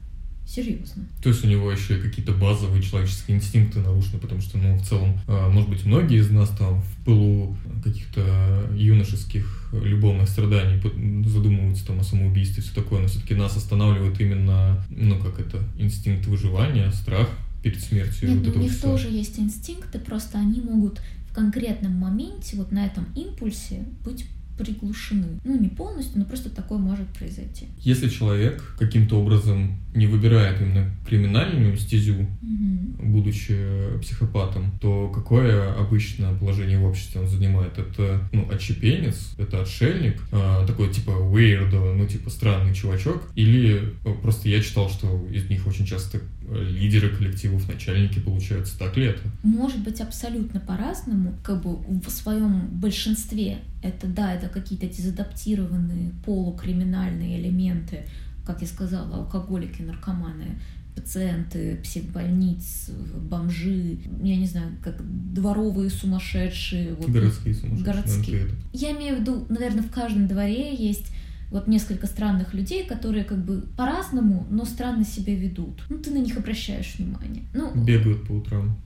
Серьезно. 0.44 1.06
То 1.22 1.28
есть 1.28 1.44
у 1.44 1.48
него 1.48 1.70
еще 1.70 1.96
какие-то 1.96 2.32
базовые 2.32 2.82
человеческие 2.82 3.36
инстинкты 3.36 3.78
нарушены, 3.78 4.18
потому 4.18 4.40
что, 4.40 4.58
ну, 4.58 4.76
в 4.76 4.82
целом, 4.82 5.18
а, 5.28 5.48
может 5.48 5.70
быть, 5.70 5.86
многие 5.86 6.18
из 6.18 6.30
нас 6.30 6.50
там 6.50 6.82
в 6.82 7.04
пылу 7.04 7.56
каких-то 7.82 8.68
юношеских 8.74 9.70
любовных 9.72 10.28
страданий 10.28 10.82
задумываются 11.26 11.86
там 11.86 12.00
о 12.00 12.02
самоубийстве 12.02 12.62
и 12.62 12.66
все 12.66 12.74
такое, 12.74 13.00
но 13.00 13.06
все-таки 13.06 13.34
нас 13.34 13.56
останавливает 13.56 14.20
именно, 14.20 14.84
ну, 14.90 15.18
как 15.18 15.38
это, 15.38 15.62
инстинкт 15.78 16.26
выживания, 16.26 16.90
страх 16.90 17.28
перед 17.62 17.80
смертью. 17.80 18.28
Нет, 18.28 18.44
вот 18.44 18.54
ну, 18.54 18.60
у 18.60 18.64
них 18.64 18.72
все. 18.72 18.82
тоже 18.82 19.08
есть 19.08 19.38
инстинкты, 19.38 20.00
просто 20.00 20.38
они 20.38 20.60
могут 20.60 21.00
конкретном 21.32 21.92
моменте, 21.92 22.56
вот 22.56 22.72
на 22.72 22.86
этом 22.86 23.06
импульсе, 23.14 23.84
быть 24.04 24.26
приглушены. 24.58 25.40
Ну, 25.44 25.58
не 25.58 25.68
полностью, 25.68 26.18
но 26.18 26.24
просто 26.24 26.50
такое 26.50 26.78
может 26.78 27.08
произойти. 27.08 27.68
Если 27.78 28.08
человек 28.08 28.76
каким-то 28.78 29.20
образом 29.20 29.76
не 29.94 30.06
выбирает 30.06 30.60
именно 30.60 30.90
криминальную 31.06 31.76
стезю, 31.76 32.26
Угу. 32.42 33.06
будучи 33.08 33.56
психопатом, 34.00 34.72
то 34.80 35.08
какое 35.08 35.72
обычно 35.74 36.34
положение 36.34 36.78
в 36.78 36.84
обществе 36.84 37.20
он 37.20 37.28
занимает? 37.28 37.78
Это, 37.78 38.28
ну, 38.32 38.48
отщепенец, 38.50 39.34
это 39.38 39.62
отшельник, 39.62 40.20
а, 40.32 40.66
такой 40.66 40.92
типа 40.92 41.10
weirdo, 41.10 41.94
ну, 41.94 42.06
типа 42.06 42.30
странный 42.30 42.74
чувачок, 42.74 43.22
или 43.34 43.94
э, 44.04 44.14
просто 44.22 44.48
я 44.48 44.60
читал, 44.62 44.88
что 44.88 45.26
из 45.30 45.48
них 45.48 45.66
очень 45.66 45.86
часто 45.86 46.18
э, 46.18 46.64
лидеры 46.64 47.10
коллективов, 47.10 47.68
начальники 47.68 48.18
получаются. 48.18 48.78
Так 48.78 48.96
ли 48.96 49.06
это? 49.06 49.20
Может 49.42 49.82
быть 49.82 50.00
абсолютно 50.00 50.60
по-разному, 50.60 51.34
как 51.42 51.62
бы 51.62 51.76
в 52.00 52.10
своем 52.10 52.68
большинстве 52.72 53.58
это 53.82 54.06
да, 54.06 54.34
это 54.34 54.48
какие-то 54.48 54.86
дезадаптированные 54.86 56.12
полукриминальные 56.24 57.40
элементы, 57.40 58.06
как 58.44 58.60
я 58.60 58.66
сказала, 58.66 59.16
алкоголики, 59.16 59.82
наркоманы, 59.82 60.58
пациенты 60.94 61.76
психбольниц, 61.82 62.90
бомжи, 63.16 63.98
я 64.22 64.36
не 64.36 64.46
знаю, 64.46 64.72
как 64.82 65.00
дворовые 65.32 65.90
сумасшедшие. 65.90 66.94
Вот, 66.94 67.08
Городские 67.10 67.54
сумасшедшие. 67.54 67.84
городские. 67.84 68.48
Я 68.72 68.92
имею 68.92 69.16
в 69.16 69.20
виду, 69.20 69.46
наверное, 69.48 69.82
в 69.82 69.90
каждом 69.90 70.26
дворе 70.28 70.74
есть 70.74 71.06
вот 71.50 71.66
несколько 71.68 72.06
странных 72.06 72.54
людей, 72.54 72.84
которые 72.84 73.24
как 73.24 73.44
бы 73.44 73.62
по-разному, 73.76 74.46
но 74.50 74.64
странно 74.64 75.04
себя 75.04 75.34
ведут. 75.34 75.82
Ну, 75.88 75.98
ты 75.98 76.10
на 76.10 76.18
них 76.18 76.36
обращаешь 76.36 76.94
внимание. 76.98 77.44
Ну, 77.54 77.72
Бегают 77.74 78.26
по 78.26 78.32
утрам, 78.32 78.76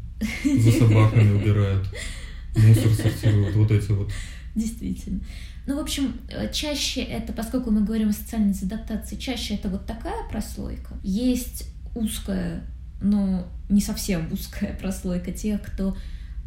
за 0.45 0.73
собаками 0.73 1.31
убирают, 1.41 1.87
мусор 2.57 2.93
сортируют, 2.93 3.55
вот 3.57 3.71
эти 3.71 3.93
вот. 3.93 4.11
Действительно. 4.55 5.21
Ну, 5.67 5.77
в 5.77 5.81
общем, 5.81 6.15
э, 6.29 6.53
чаще 6.53 7.03
это, 7.03 7.33
поскольку 7.33 7.71
мы 7.71 7.83
говорим 7.83 8.11
о 8.11 8.13
социальной 8.13 8.53
дезадаптации, 8.53 9.17
чаще 9.17 9.55
это 9.55 9.69
вот 9.69 9.87
такая 9.87 10.29
прослойка. 10.31 10.95
Есть 11.03 11.69
узкая, 11.95 12.63
но 13.01 13.47
не 13.69 13.81
совсем 13.81 14.33
узкая 14.33 14.75
прослойка 14.81 15.33
тех, 15.33 15.61
кто 15.63 15.97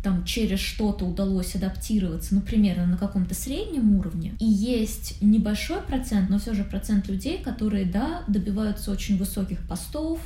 там 0.04 0.24
через 0.24 0.60
что-то 0.60 1.06
удалось 1.06 1.56
адаптироваться, 1.56 2.34
ну, 2.34 2.42
примерно 2.42 2.86
на 2.86 2.98
каком-то 2.98 3.36
среднем 3.36 3.96
уровне. 3.96 4.34
И 4.40 4.46
есть 4.46 5.22
небольшой 5.22 5.82
процент, 5.82 6.30
но 6.30 6.40
все 6.40 6.54
же 6.54 6.64
процент 6.64 7.10
людей, 7.10 7.38
которые, 7.44 7.86
да, 7.86 8.24
добиваются 8.28 8.92
очень 8.92 9.18
высоких 9.18 9.60
постов, 9.68 10.22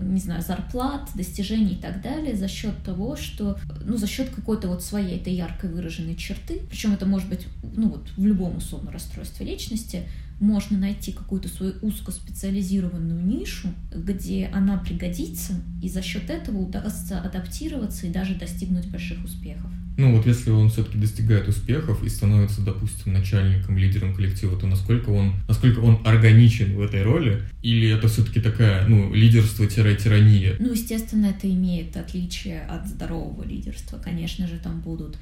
не 0.00 0.20
знаю, 0.20 0.42
зарплат, 0.42 1.08
достижений 1.14 1.74
и 1.74 1.80
так 1.80 2.02
далее 2.02 2.36
за 2.36 2.48
счет 2.48 2.74
того, 2.84 3.16
что, 3.16 3.58
ну, 3.84 3.96
за 3.96 4.06
счет 4.06 4.28
какой-то 4.30 4.68
вот 4.68 4.82
своей 4.82 5.16
этой 5.16 5.32
яркой 5.32 5.70
выраженной 5.70 6.16
черты, 6.16 6.60
причем 6.68 6.92
это 6.92 7.06
может 7.06 7.28
быть, 7.28 7.46
ну, 7.62 7.88
вот 7.88 8.06
в 8.16 8.24
любом 8.24 8.58
условно 8.58 8.92
расстройстве 8.92 9.46
личности, 9.46 10.02
можно 10.40 10.78
найти 10.78 11.12
какую-то 11.12 11.48
свою 11.48 11.74
узкоспециализированную 11.82 13.24
нишу, 13.26 13.68
где 13.92 14.50
она 14.52 14.78
пригодится, 14.78 15.54
и 15.82 15.88
за 15.88 16.02
счет 16.02 16.30
этого 16.30 16.58
удастся 16.58 17.20
адаптироваться 17.20 18.06
и 18.06 18.10
даже 18.10 18.34
достигнуть 18.34 18.86
больших 18.86 19.24
успехов. 19.24 19.70
Ну 19.98 20.16
вот 20.16 20.26
если 20.26 20.50
он 20.50 20.70
все-таки 20.70 20.96
достигает 20.96 21.48
успехов 21.48 22.04
и 22.04 22.08
становится, 22.08 22.60
допустим, 22.60 23.12
начальником, 23.14 23.76
лидером 23.76 24.14
коллектива, 24.14 24.56
то 24.56 24.68
насколько 24.68 25.10
он, 25.10 25.32
насколько 25.48 25.80
он 25.80 25.98
органичен 26.04 26.76
в 26.76 26.80
этой 26.80 27.02
роли? 27.02 27.42
Или 27.62 27.88
это 27.90 28.06
все-таки 28.06 28.40
такая, 28.40 28.86
ну, 28.86 29.12
лидерство-тирания? 29.12 30.54
Ну, 30.60 30.70
естественно, 30.70 31.26
это 31.26 31.50
имеет 31.50 31.96
отличие 31.96 32.60
от 32.60 32.86
здорового 32.86 33.42
лидерства. 33.42 33.98
Конечно 33.98 34.46
же, 34.46 34.60
там 34.62 34.80
будут 34.82 35.18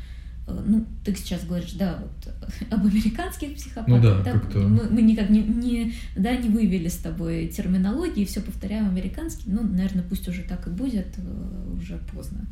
ну, 0.46 0.86
ты 1.04 1.14
сейчас 1.14 1.44
говоришь, 1.44 1.72
да, 1.72 1.98
вот 2.02 2.34
об 2.72 2.86
американских 2.86 3.54
психопатах, 3.56 3.88
Ну 3.88 4.00
да, 4.24 4.32
как-то. 4.32 4.58
мы, 4.60 4.88
мы 4.90 5.02
никак 5.02 5.28
не, 5.30 5.42
не, 5.42 5.92
да, 6.16 6.36
не 6.36 6.48
вывели 6.48 6.88
с 6.88 6.96
тобой 6.96 7.48
терминологии, 7.48 8.24
все 8.24 8.40
повторяем 8.40 8.88
американский, 8.88 9.50
ну, 9.50 9.62
наверное, 9.62 10.04
пусть 10.04 10.28
уже 10.28 10.42
так 10.42 10.66
и 10.66 10.70
будет, 10.70 11.08
э, 11.18 11.76
уже 11.76 11.98
поздно 12.14 12.46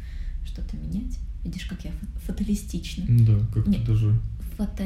что-то 0.45 0.77
менять. 0.77 1.19
Видишь, 1.45 1.67
как 1.67 1.85
я 1.85 1.91
фа- 1.93 2.33
фаталистична. 2.33 3.05
Да, 3.25 3.35
как-то 3.53 3.71
Нет. 3.71 3.85
даже... 3.85 4.19
Фата... 4.57 4.85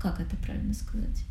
Как 0.00 0.18
это 0.18 0.34
правильно 0.36 0.72
сказать? 0.72 1.24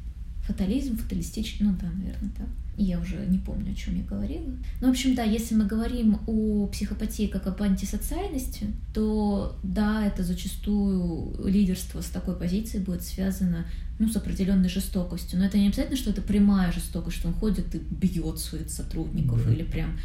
Фатализм, 0.50 0.98
фаталистичный, 0.98 1.68
ну 1.68 1.76
да, 1.80 1.88
наверное, 1.92 2.32
так. 2.36 2.48
Я 2.76 3.00
уже 3.00 3.24
не 3.28 3.38
помню, 3.38 3.74
о 3.74 3.76
чем 3.76 3.98
я 3.98 4.04
говорила. 4.04 4.50
Ну, 4.82 4.88
в 4.88 4.92
общем, 4.92 5.14
да, 5.14 5.24
если 5.24 5.54
мы 5.54 5.66
говорим 5.66 6.18
о 6.28 6.66
психопатии 6.68 7.28
как 7.28 7.46
об 7.46 7.62
антисоциальности, 7.62 8.68
то 8.94 9.60
да, 9.64 10.08
это 10.08 10.24
зачастую 10.24 11.36
лидерство 11.46 12.02
с 12.02 12.06
такой 12.08 12.36
позиции 12.36 12.80
будет 12.80 13.04
связано 13.04 13.66
ну, 14.00 14.08
с 14.08 14.16
определенной 14.16 14.70
жестокостью. 14.70 15.38
Но 15.38 15.46
это 15.46 15.58
не 15.60 15.68
обязательно, 15.68 15.98
что 15.98 16.10
это 16.10 16.22
прямая 16.22 16.72
жестокость, 16.72 17.18
что 17.18 17.28
он 17.28 17.36
ходит 17.36 17.76
и 17.76 17.80
бьет 17.80 18.40
своих 18.40 18.70
сотрудников 18.70 19.46
Да. 19.46 19.54
или 19.54 19.64
прям 19.64 20.00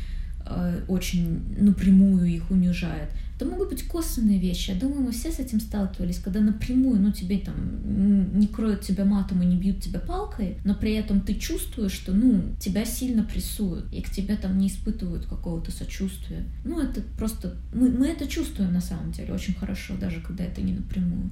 э, 0.44 0.85
очень 0.88 1.42
напрямую 1.59 2.26
их 2.26 2.50
унижает. 2.50 3.09
Это 3.44 3.52
могут 3.52 3.68
быть 3.68 3.83
косвенные 3.83 4.38
вещи. 4.38 4.70
Я 4.70 4.76
думаю, 4.76 5.02
мы 5.02 5.12
все 5.12 5.30
с 5.30 5.38
этим 5.38 5.61
сталкивались, 5.61 6.18
когда 6.18 6.40
напрямую, 6.40 6.98
ну, 6.98 7.12
тебе 7.12 7.38
там 7.38 8.38
не 8.38 8.46
кроют 8.46 8.80
тебя 8.80 9.04
матом 9.04 9.42
и 9.42 9.46
не 9.46 9.59
бьют 9.59 9.83
тебя 9.83 10.00
палкой, 10.00 10.57
но 10.64 10.74
при 10.74 10.92
этом 10.92 11.20
ты 11.20 11.35
чувствуешь, 11.35 11.92
что, 11.92 12.14
ну, 12.14 12.42
тебя 12.59 12.87
сильно 12.87 13.22
прессуют, 13.22 13.92
и 13.92 14.00
к 14.00 14.09
тебе 14.09 14.37
там 14.37 14.57
не 14.57 14.68
испытывают 14.68 15.26
какого-то 15.26 15.72
сочувствия. 15.72 16.44
Ну, 16.64 16.80
это 16.80 17.02
просто... 17.18 17.57
Мы, 17.74 17.90
мы 17.90 18.07
это 18.07 18.26
чувствуем 18.26 18.72
на 18.72 18.80
самом 18.80 19.12
деле 19.12 19.35
очень 19.35 19.52
хорошо, 19.52 19.94
даже 19.98 20.22
когда 20.22 20.44
это 20.44 20.62
не 20.62 20.72
напрямую. 20.72 21.28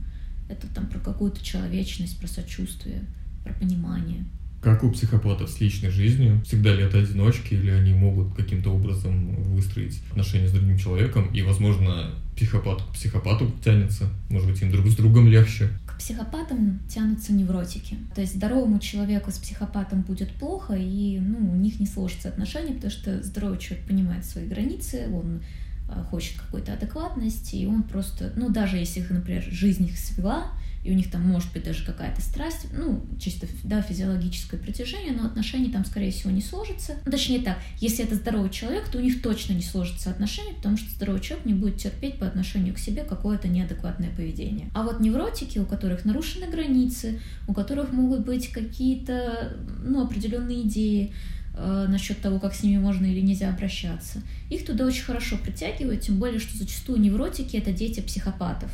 Это 0.51 0.67
там 0.67 0.89
про 0.89 0.99
какую-то 0.99 1.43
человечность, 1.43 2.19
про 2.19 2.29
сочувствие, 2.29 3.07
про 3.43 3.55
понимание. 3.55 4.27
Как 4.63 4.85
у 4.85 4.91
психопатов 4.93 5.51
с 5.51 5.61
личной 5.61 5.91
жизнью? 5.91 6.41
Всегда 6.47 6.73
ли 6.73 6.85
это 6.85 6.99
одиночки, 6.99 7.55
или 7.55 7.71
они 7.71 7.95
могут 7.95 8.35
каким-то 8.35 8.71
образом 8.71 9.35
выстроить 9.43 10.01
отношения 10.11 10.47
с 10.47 10.53
другим 10.53 10.79
человеком, 10.79 11.29
и, 11.35 11.43
возможно, 11.43 12.13
психопат 12.37 12.81
к 12.81 12.93
психопату 12.93 13.51
тянется, 13.65 14.09
может 14.31 14.49
быть, 14.49 14.63
им 14.63 14.71
друг 14.71 14.87
с 14.87 14.95
другом 14.95 15.27
легче? 15.27 15.69
К 15.85 15.99
психопатам 15.99 16.79
тянутся 16.89 17.33
невротики. 17.33 17.97
То 18.15 18.21
есть 18.21 18.37
здоровому 18.37 18.79
человеку 18.79 19.33
с 19.33 19.39
психопатом 19.39 20.03
будет 20.03 20.31
плохо, 20.35 20.75
и 20.75 21.19
ну, 21.19 21.53
у 21.53 21.57
них 21.57 21.81
не 21.81 21.87
сложатся 21.87 22.29
отношения, 22.29 22.75
потому 22.75 22.93
что 22.93 23.21
здоровый 23.21 23.59
человек 23.59 23.85
понимает 23.87 24.25
свои 24.25 24.47
границы, 24.47 25.09
он 25.13 25.43
а, 25.89 26.05
хочет 26.05 26.39
какой-то 26.41 26.75
адекватности, 26.75 27.57
и 27.57 27.67
он 27.67 27.83
просто, 27.83 28.33
ну, 28.37 28.49
даже 28.49 28.77
если 28.77 29.05
например, 29.11 29.43
жизнь 29.51 29.87
их 29.87 29.99
свела, 29.99 30.53
и 30.85 30.91
у 30.91 30.95
них 30.95 31.11
там 31.11 31.23
может 31.23 31.53
быть 31.53 31.65
даже 31.65 31.85
какая-то 31.85 32.21
страсть, 32.21 32.67
ну, 32.73 33.05
чисто, 33.21 33.47
да, 33.63 33.83
физиологическое 33.83 34.59
притяжение, 34.59 35.13
но 35.13 35.27
отношения 35.27 35.71
там, 35.71 35.85
скорее 35.85 36.11
всего, 36.11 36.31
не 36.31 36.43
сложатся. 36.43 36.97
Ну, 37.05 37.13
точнее 37.13 37.41
так, 37.41 37.59
если 37.79 38.05
это 38.05 38.17
здоровый 38.17 38.51
человек, 38.51 38.89
то 38.89 38.99
у 38.99 39.01
них 39.01 39.23
точно 39.23 39.53
не 39.53 39.63
сложатся 39.63 40.11
отношения, 40.11 40.55
потому 40.55 40.77
что 40.77 40.91
здоровый 40.91 41.21
человек 41.21 41.47
не 41.47 41.55
будет 41.55 41.77
терпеть 41.77 42.19
по 42.19 42.27
отношению 42.27 42.75
к 42.75 42.79
себе 42.79 43.05
какое-то 43.05 43.47
неадекватное 43.47 44.11
поведение. 44.11 44.71
А 44.75 44.83
вот 44.83 45.01
невротики, 45.01 45.59
у 45.59 45.67
которых 45.67 46.05
нарушены 46.05 46.51
границы, 46.51 47.21
у 47.47 47.55
которых 47.55 47.93
могут 47.93 48.25
быть 48.25 48.49
какие-то, 48.49 49.57
ну, 49.85 50.05
определенные 50.05 50.63
идеи, 50.63 51.13
э, 51.55 51.87
насчет 51.89 52.21
того, 52.21 52.41
как 52.41 52.55
с 52.55 52.63
ними 52.65 52.79
можно 52.79 53.07
или 53.07 53.21
нельзя 53.21 53.51
обращаться. 53.51 54.21
Их 54.51 54.67
туда 54.67 54.85
очень 54.87 55.05
хорошо 55.05 55.37
притягивают, 55.37 56.01
тем 56.01 56.17
более, 56.19 56.41
что 56.41 56.59
зачастую 56.59 56.99
невротики— 56.99 57.57
это 57.59 57.73
дети 57.73 58.01
психопатов. 58.01 58.71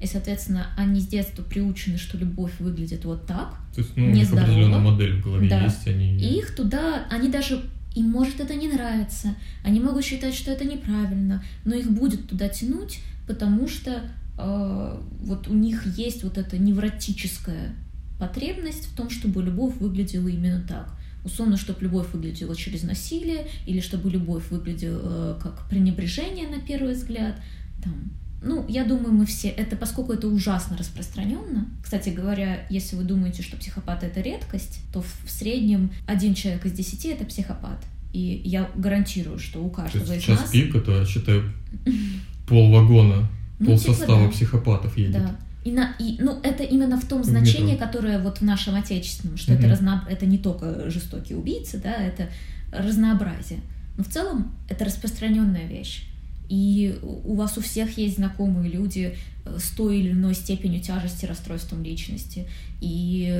И, 0.00 0.06
соответственно, 0.06 0.68
они 0.76 1.00
с 1.00 1.06
детства 1.06 1.42
приучены, 1.42 1.98
что 1.98 2.16
любовь 2.16 2.52
выглядит 2.58 3.04
вот 3.04 3.26
так. 3.26 3.54
То 3.74 3.82
есть, 3.82 3.96
ну, 3.96 4.06
у 4.06 4.10
них 4.10 4.32
определенная 4.32 4.78
модель 4.78 5.20
в 5.20 5.24
голове 5.24 5.48
Да. 5.48 5.64
есть, 5.64 5.86
они... 5.86 6.16
И 6.16 6.38
их 6.38 6.54
туда, 6.54 7.06
они 7.10 7.28
даже, 7.28 7.62
им 7.94 8.06
может 8.06 8.40
это 8.40 8.54
не 8.54 8.68
нравиться, 8.68 9.34
они 9.62 9.78
могут 9.78 10.04
считать, 10.04 10.34
что 10.34 10.50
это 10.50 10.64
неправильно, 10.64 11.44
но 11.64 11.74
их 11.74 11.90
будет 11.90 12.28
туда 12.28 12.48
тянуть, 12.48 13.00
потому 13.26 13.68
что 13.68 14.10
э, 14.38 15.02
вот 15.22 15.48
у 15.48 15.54
них 15.54 15.86
есть 15.98 16.24
вот 16.24 16.38
эта 16.38 16.56
невротическая 16.56 17.74
потребность 18.18 18.86
в 18.86 18.96
том, 18.96 19.10
чтобы 19.10 19.42
любовь 19.42 19.76
выглядела 19.80 20.28
именно 20.28 20.62
так. 20.66 20.94
Условно, 21.24 21.58
чтобы 21.58 21.82
любовь 21.82 22.06
выглядела 22.14 22.56
через 22.56 22.82
насилие, 22.82 23.46
или 23.66 23.80
чтобы 23.80 24.10
любовь 24.10 24.44
выглядела 24.50 25.36
э, 25.36 25.40
как 25.42 25.68
пренебрежение 25.68 26.48
на 26.48 26.60
первый 26.60 26.94
взгляд. 26.94 27.36
Там. 27.84 28.10
Ну, 28.42 28.64
я 28.68 28.84
думаю, 28.84 29.12
мы 29.12 29.26
все, 29.26 29.48
это 29.48 29.76
поскольку 29.76 30.12
это 30.12 30.26
ужасно 30.26 30.76
распространенно. 30.76 31.68
Кстати 31.82 32.08
говоря, 32.08 32.66
если 32.70 32.96
вы 32.96 33.04
думаете, 33.04 33.42
что 33.42 33.56
психопат 33.56 34.02
это 34.02 34.20
редкость, 34.20 34.80
то 34.92 35.02
в 35.02 35.30
среднем 35.30 35.90
один 36.06 36.34
человек 36.34 36.64
из 36.64 36.72
десяти 36.72 37.08
это 37.08 37.24
психопат. 37.24 37.84
И 38.12 38.40
я 38.44 38.68
гарантирую, 38.74 39.38
что 39.38 39.62
у 39.62 39.68
То 39.68 39.76
каждого 39.76 40.12
есть 40.12 40.22
из 40.22 40.22
час 40.24 40.40
нас... 40.40 40.50
пик, 40.50 40.74
это, 40.74 41.04
считай, 41.04 41.42
пол 42.48 42.70
вагона, 42.72 43.28
Ну, 43.58 43.66
пол 43.66 43.78
типа 43.78 43.94
состава 43.94 44.24
да. 44.24 44.30
психопатов 44.30 44.96
едет. 44.96 45.12
Да. 45.12 45.36
И, 45.62 45.72
на, 45.72 45.94
и, 45.98 46.16
ну, 46.18 46.40
это 46.42 46.62
именно 46.62 46.98
в 46.98 47.04
том 47.04 47.22
значении, 47.22 47.74
метро. 47.74 47.86
которое 47.86 48.18
вот 48.18 48.38
в 48.38 48.42
нашем 48.42 48.74
отечественном, 48.76 49.36
что 49.36 49.52
это, 49.52 49.68
разно, 49.68 50.06
это 50.08 50.24
не 50.24 50.38
только 50.38 50.88
жестокие 50.88 51.36
убийцы, 51.36 51.78
да, 51.78 51.92
это 51.92 52.30
разнообразие. 52.72 53.60
Но 53.98 54.04
в 54.04 54.08
целом 54.08 54.52
это 54.70 54.86
распространенная 54.86 55.66
вещь. 55.66 56.09
И 56.50 56.98
у 57.02 57.36
вас 57.36 57.56
у 57.58 57.60
всех 57.60 57.96
есть 57.96 58.16
знакомые 58.16 58.68
люди 58.68 59.16
э, 59.44 59.58
с 59.60 59.70
той 59.70 60.00
или 60.00 60.10
иной 60.10 60.34
степенью 60.34 60.80
тяжести 60.80 61.24
расстройством 61.24 61.84
личности. 61.84 62.48
И 62.80 63.32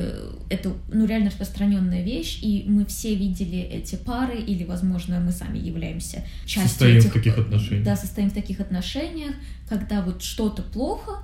это 0.49 0.71
ну, 0.93 1.05
реально 1.05 1.29
распространенная 1.29 2.03
вещь, 2.03 2.39
и 2.41 2.63
мы 2.67 2.85
все 2.85 3.13
видели 3.15 3.59
эти 3.59 3.95
пары, 3.95 4.39
или, 4.39 4.63
возможно, 4.63 5.19
мы 5.19 5.33
сами 5.33 5.59
являемся 5.59 6.23
частью 6.45 6.69
состоим 6.69 6.97
этих... 6.99 7.09
в 7.09 7.13
таких 7.13 7.37
отношениях. 7.37 7.85
Да, 7.85 7.97
состоим 7.97 8.29
в 8.29 8.33
таких 8.33 8.61
отношениях, 8.61 9.35
когда 9.67 10.01
вот 10.01 10.23
что-то 10.23 10.61
плохо, 10.61 11.19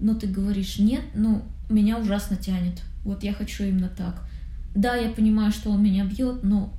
но 0.00 0.14
ты 0.14 0.26
говоришь, 0.26 0.80
нет, 0.80 1.02
ну, 1.14 1.44
меня 1.70 1.98
ужасно 1.98 2.36
тянет, 2.36 2.82
вот 3.04 3.22
я 3.22 3.32
хочу 3.32 3.62
именно 3.62 3.88
так. 3.88 4.28
Да, 4.74 4.96
я 4.96 5.10
понимаю, 5.10 5.52
что 5.52 5.70
он 5.70 5.84
меня 5.84 6.04
бьет, 6.04 6.42
но 6.42 6.74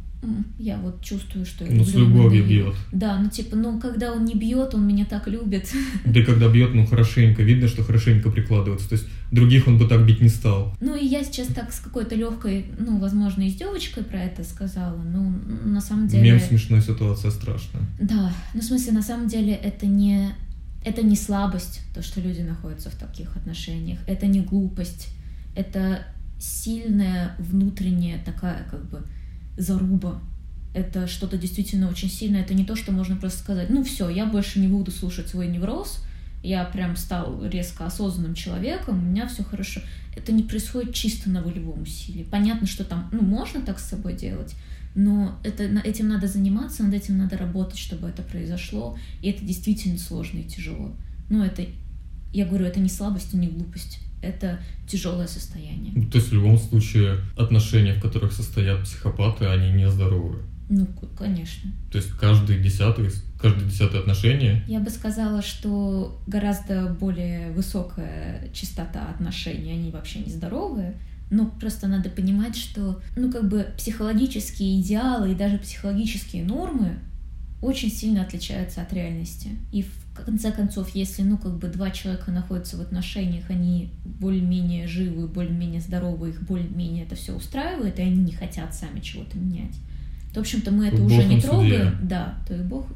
я 0.57 0.77
вот 0.77 1.01
чувствую, 1.01 1.45
что 1.45 1.63
я 1.63 1.71
Ну, 1.71 1.83
с 1.83 1.93
любовью 1.93 2.45
бьет. 2.45 2.75
Да, 2.91 3.17
ну 3.19 3.29
типа, 3.29 3.55
ну 3.55 3.79
когда 3.79 4.11
он 4.11 4.25
не 4.25 4.35
бьет, 4.35 4.75
он 4.75 4.85
меня 4.85 5.05
так 5.05 5.27
любит. 5.27 5.71
Да 6.05 6.19
и 6.19 6.23
когда 6.23 6.49
бьет, 6.49 6.73
ну 6.73 6.85
хорошенько, 6.85 7.41
видно, 7.41 7.67
что 7.67 7.83
хорошенько 7.83 8.29
прикладывается. 8.29 8.89
То 8.89 8.95
есть 8.95 9.07
других 9.31 9.67
он 9.67 9.77
бы 9.77 9.87
так 9.87 10.05
бить 10.05 10.21
не 10.21 10.29
стал. 10.29 10.75
Ну 10.81 10.95
и 10.95 11.05
я 11.05 11.23
сейчас 11.23 11.47
так 11.47 11.71
с 11.71 11.79
какой-то 11.79 12.15
легкой, 12.15 12.65
ну, 12.77 12.99
возможно, 12.99 13.47
издевочкой 13.47 14.03
про 14.03 14.19
это 14.19 14.43
сказала. 14.43 15.01
Ну, 15.01 15.33
на 15.63 15.81
самом 15.81 16.07
деле. 16.07 16.23
Мем 16.23 16.39
смешной, 16.39 16.81
ситуация 16.81 17.31
страшная. 17.31 17.83
Да, 18.01 18.33
ну 18.53 18.59
в 18.59 18.63
смысле, 18.63 18.93
на 18.93 19.01
самом 19.01 19.27
деле 19.27 19.53
это 19.53 19.85
не 19.85 20.29
это 20.83 21.01
не 21.01 21.15
слабость, 21.15 21.81
то, 21.93 22.01
что 22.01 22.21
люди 22.21 22.41
находятся 22.41 22.89
в 22.89 22.95
таких 22.95 23.35
отношениях, 23.35 23.99
это 24.07 24.27
не 24.27 24.39
глупость, 24.39 25.09
это 25.53 26.05
сильная 26.39 27.35
внутренняя 27.37 28.23
такая 28.23 28.65
как 28.71 28.89
бы 28.89 29.03
заруба. 29.59 30.19
Это 30.73 31.07
что-то 31.07 31.37
действительно 31.37 31.89
очень 31.89 32.09
сильное. 32.09 32.41
Это 32.41 32.53
не 32.53 32.65
то, 32.65 32.75
что 32.75 32.91
можно 32.91 33.15
просто 33.15 33.39
сказать, 33.39 33.69
ну 33.69 33.83
все, 33.83 34.09
я 34.09 34.25
больше 34.25 34.59
не 34.59 34.67
буду 34.67 34.91
слушать 34.91 35.27
свой 35.27 35.47
невроз, 35.47 36.03
я 36.41 36.63
прям 36.63 36.95
стал 36.95 37.43
резко 37.45 37.85
осознанным 37.85 38.33
человеком, 38.33 38.97
у 38.97 39.01
меня 39.01 39.27
все 39.27 39.43
хорошо. 39.43 39.81
Это 40.15 40.31
не 40.31 40.43
происходит 40.43 40.93
чисто 40.93 41.29
на 41.29 41.41
волевом 41.41 41.81
усилии. 41.81 42.23
Понятно, 42.23 42.65
что 42.67 42.83
там, 42.83 43.09
ну, 43.11 43.21
можно 43.21 43.61
так 43.61 43.79
с 43.79 43.89
собой 43.89 44.13
делать, 44.13 44.55
но 44.95 45.37
это, 45.43 45.63
этим 45.63 46.07
надо 46.07 46.27
заниматься, 46.27 46.83
над 46.83 46.93
этим 46.93 47.17
надо 47.17 47.37
работать, 47.37 47.77
чтобы 47.77 48.07
это 48.07 48.21
произошло, 48.21 48.97
и 49.21 49.29
это 49.29 49.43
действительно 49.45 49.97
сложно 49.97 50.39
и 50.39 50.43
тяжело. 50.43 50.95
Но 51.29 51.45
это, 51.45 51.65
я 52.33 52.45
говорю, 52.45 52.65
это 52.65 52.79
не 52.79 52.89
слабость 52.89 53.33
и 53.33 53.37
не 53.37 53.47
глупость, 53.47 53.99
это 54.21 54.59
тяжелое 54.87 55.27
состояние. 55.27 55.93
Ну, 55.95 56.09
то 56.09 56.17
есть 56.17 56.29
в 56.29 56.33
любом 56.33 56.57
случае 56.57 57.17
отношения, 57.37 57.93
в 57.93 58.01
которых 58.01 58.33
состоят 58.33 58.83
психопаты, 58.83 59.45
они 59.45 59.71
нездоровые. 59.71 60.43
Ну, 60.69 60.87
конечно. 61.17 61.71
То 61.91 61.97
есть 61.97 62.11
каждый 62.11 62.61
десятый, 62.61 63.09
каждое 63.41 63.65
десятое 63.65 64.01
отношение... 64.01 64.63
Я 64.67 64.79
бы 64.79 64.89
сказала, 64.91 65.41
что 65.41 66.21
гораздо 66.27 66.95
более 66.99 67.51
высокая 67.51 68.47
частота 68.53 69.09
отношений, 69.09 69.71
они 69.71 69.89
вообще 69.89 70.19
нездоровые, 70.19 70.95
но 71.31 71.47
просто 71.47 71.87
надо 71.87 72.09
понимать, 72.09 72.55
что, 72.55 73.01
ну, 73.15 73.31
как 73.31 73.49
бы 73.49 73.67
психологические 73.77 74.81
идеалы 74.81 75.31
и 75.31 75.35
даже 75.35 75.57
психологические 75.57 76.43
нормы 76.43 76.99
очень 77.61 77.91
сильно 77.91 78.21
отличаются 78.21 78.81
от 78.81 78.93
реальности. 78.93 79.49
И 79.71 79.83
в 79.83 80.08
конце 80.25 80.51
концов, 80.51 80.95
если, 80.95 81.23
ну, 81.23 81.37
как 81.37 81.57
бы 81.57 81.67
два 81.67 81.91
человека 81.91 82.31
находятся 82.31 82.77
в 82.77 82.81
отношениях, 82.81 83.45
они 83.49 83.91
более-менее 84.05 84.87
живы, 84.87 85.27
более-менее 85.27 85.81
здоровы, 85.81 86.29
их 86.29 86.41
более-менее 86.43 87.05
это 87.05 87.15
все 87.15 87.35
устраивает, 87.35 87.99
и 87.99 88.01
они 88.01 88.23
не 88.23 88.31
хотят 88.31 88.73
сами 88.73 88.99
чего-то 88.99 89.37
менять. 89.37 89.75
То, 90.33 90.39
в 90.39 90.43
общем-то, 90.43 90.71
мы 90.71 90.87
это 90.87 90.97
Бог 90.97 91.07
уже 91.07 91.23
не 91.23 91.41
трогаем. 91.41 91.69
судья. 91.69 91.99
Да, 92.03 92.37
то 92.47 92.55
и 92.55 92.61
Бог, 92.61 92.87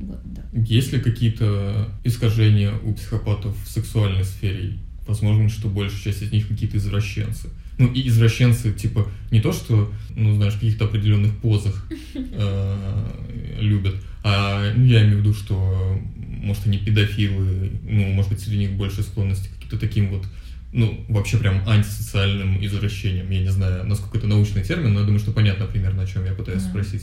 вот, 0.00 0.20
да. 0.24 0.42
Есть 0.52 0.92
ли 0.92 1.00
какие-то 1.00 1.88
искажения 2.04 2.72
у 2.82 2.94
психопатов 2.94 3.56
в 3.64 3.68
сексуальной 3.68 4.24
сфере? 4.24 4.78
Возможно, 5.06 5.48
что 5.48 5.68
большая 5.68 6.00
часть 6.00 6.22
из 6.22 6.32
них 6.32 6.48
какие-то 6.48 6.76
извращенцы. 6.76 7.48
Ну, 7.78 7.90
и 7.92 8.06
извращенцы, 8.08 8.72
типа, 8.72 9.06
не 9.30 9.40
то, 9.40 9.52
что, 9.52 9.90
ну, 10.14 10.34
знаешь, 10.34 10.54
в 10.54 10.56
каких-то 10.56 10.84
определенных 10.84 11.38
позах 11.38 11.88
э, 12.14 13.56
любят, 13.58 13.94
а, 14.22 14.72
ну, 14.76 14.84
я 14.84 15.02
имею 15.02 15.16
в 15.16 15.20
виду, 15.20 15.32
что, 15.32 15.98
может, 16.40 16.66
они 16.66 16.78
педофилы, 16.78 17.72
ну, 17.82 18.06
может 18.12 18.30
быть, 18.32 18.40
среди 18.40 18.58
них 18.58 18.72
больше 18.72 19.02
склонности 19.02 19.48
к 19.48 19.54
каким-то 19.54 19.78
таким 19.78 20.10
вот, 20.10 20.26
ну, 20.72 21.04
вообще 21.08 21.38
прям 21.38 21.66
антисоциальным 21.68 22.64
извращением. 22.64 23.30
Я 23.30 23.40
не 23.40 23.50
знаю, 23.50 23.86
насколько 23.86 24.18
это 24.18 24.26
научный 24.26 24.62
термин, 24.62 24.92
но 24.94 25.00
я 25.00 25.06
думаю, 25.06 25.20
что 25.20 25.32
понятно 25.32 25.66
примерно, 25.66 26.02
о 26.02 26.06
чем 26.06 26.24
я 26.24 26.32
пытаюсь 26.32 26.62
Да. 26.62 26.68
спросить. 26.70 27.02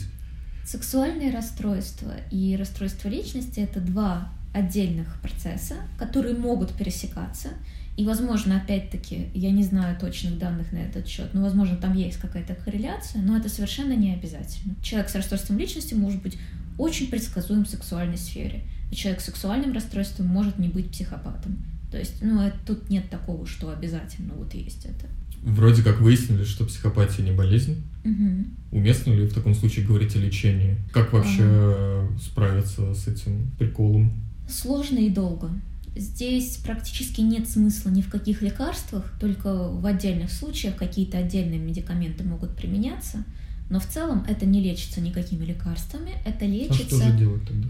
Сексуальные 0.64 1.32
расстройства 1.32 2.12
и 2.30 2.56
расстройство 2.58 3.08
личности— 3.08 3.60
это 3.60 3.80
два 3.80 4.30
отдельных 4.52 5.20
процесса, 5.22 5.76
которые 5.98 6.34
могут 6.36 6.74
пересекаться. 6.74 7.48
И, 7.96 8.04
возможно, 8.04 8.58
опять-таки, 8.58 9.28
я 9.34 9.50
не 9.50 9.64
знаю 9.64 9.98
точных 9.98 10.38
данных 10.38 10.70
на 10.72 10.78
этот 10.78 11.08
счет, 11.08 11.30
но, 11.32 11.42
возможно, 11.42 11.76
там 11.76 11.96
есть 11.96 12.18
какая-то 12.18 12.54
корреляция, 12.54 13.22
но 13.22 13.36
это 13.36 13.48
совершенно 13.48 13.92
не 13.94 14.12
обязательно. 14.14 14.76
Человек 14.82 15.10
с 15.10 15.14
расстройством 15.16 15.58
личности 15.58 15.94
может 15.94 16.22
быть 16.22 16.38
очень 16.78 17.08
предсказуем 17.08 17.64
в 17.64 17.68
сексуальной 17.68 18.16
сфере. 18.16 18.62
И 18.90 18.96
человек 18.96 19.20
с 19.20 19.24
сексуальным 19.26 19.72
расстройством 19.72 20.26
может 20.26 20.58
не 20.58 20.68
быть 20.68 20.90
психопатом. 20.90 21.58
То 21.90 21.98
есть, 21.98 22.22
ну, 22.22 22.40
это- 22.42 22.58
тут 22.66 22.90
нет 22.90 23.08
такого, 23.10 23.46
что 23.46 23.70
обязательно 23.70 24.34
вот 24.34 24.54
есть 24.54 24.84
это. 24.84 25.06
Вроде 25.42 25.82
как 25.82 26.00
выяснили, 26.00 26.44
что 26.44 26.64
психопатия 26.64 27.24
не 27.24 27.32
болезнь. 27.32 27.82
Мгм. 28.04 28.46
Уместно 28.72 29.12
ли 29.12 29.26
в 29.26 29.32
таком 29.34 29.54
случае 29.54 29.86
говорить 29.86 30.14
о 30.16 30.18
лечении? 30.18 30.76
Как 30.92 31.12
вообще 31.12 32.08
справиться 32.20 32.94
с 32.94 33.06
этим 33.08 33.50
приколом? 33.58 34.12
Сложно 34.48 34.98
и 34.98 35.10
долго. 35.10 35.50
Здесь 35.96 36.56
практически 36.58 37.20
нет 37.20 37.48
смысла 37.48 37.90
ни 37.90 38.02
в 38.02 38.08
каких 38.08 38.42
лекарствах, 38.42 39.12
только 39.20 39.68
в 39.68 39.84
отдельных 39.86 40.30
случаях 40.30 40.76
какие-то 40.76 41.18
отдельные 41.18 41.58
медикаменты 41.58 42.24
могут 42.24 42.54
применяться, 42.56 43.24
но 43.70 43.80
в 43.80 43.86
целом 43.86 44.24
это 44.28 44.46
не 44.46 44.60
лечится 44.62 45.00
никакими 45.00 45.44
лекарствами, 45.44 46.12
это 46.24 46.44
А 46.44 46.48
лечится, 46.48 46.84
что 46.84 47.02
же 47.02 47.18
делать 47.18 47.46
тогда? 47.48 47.68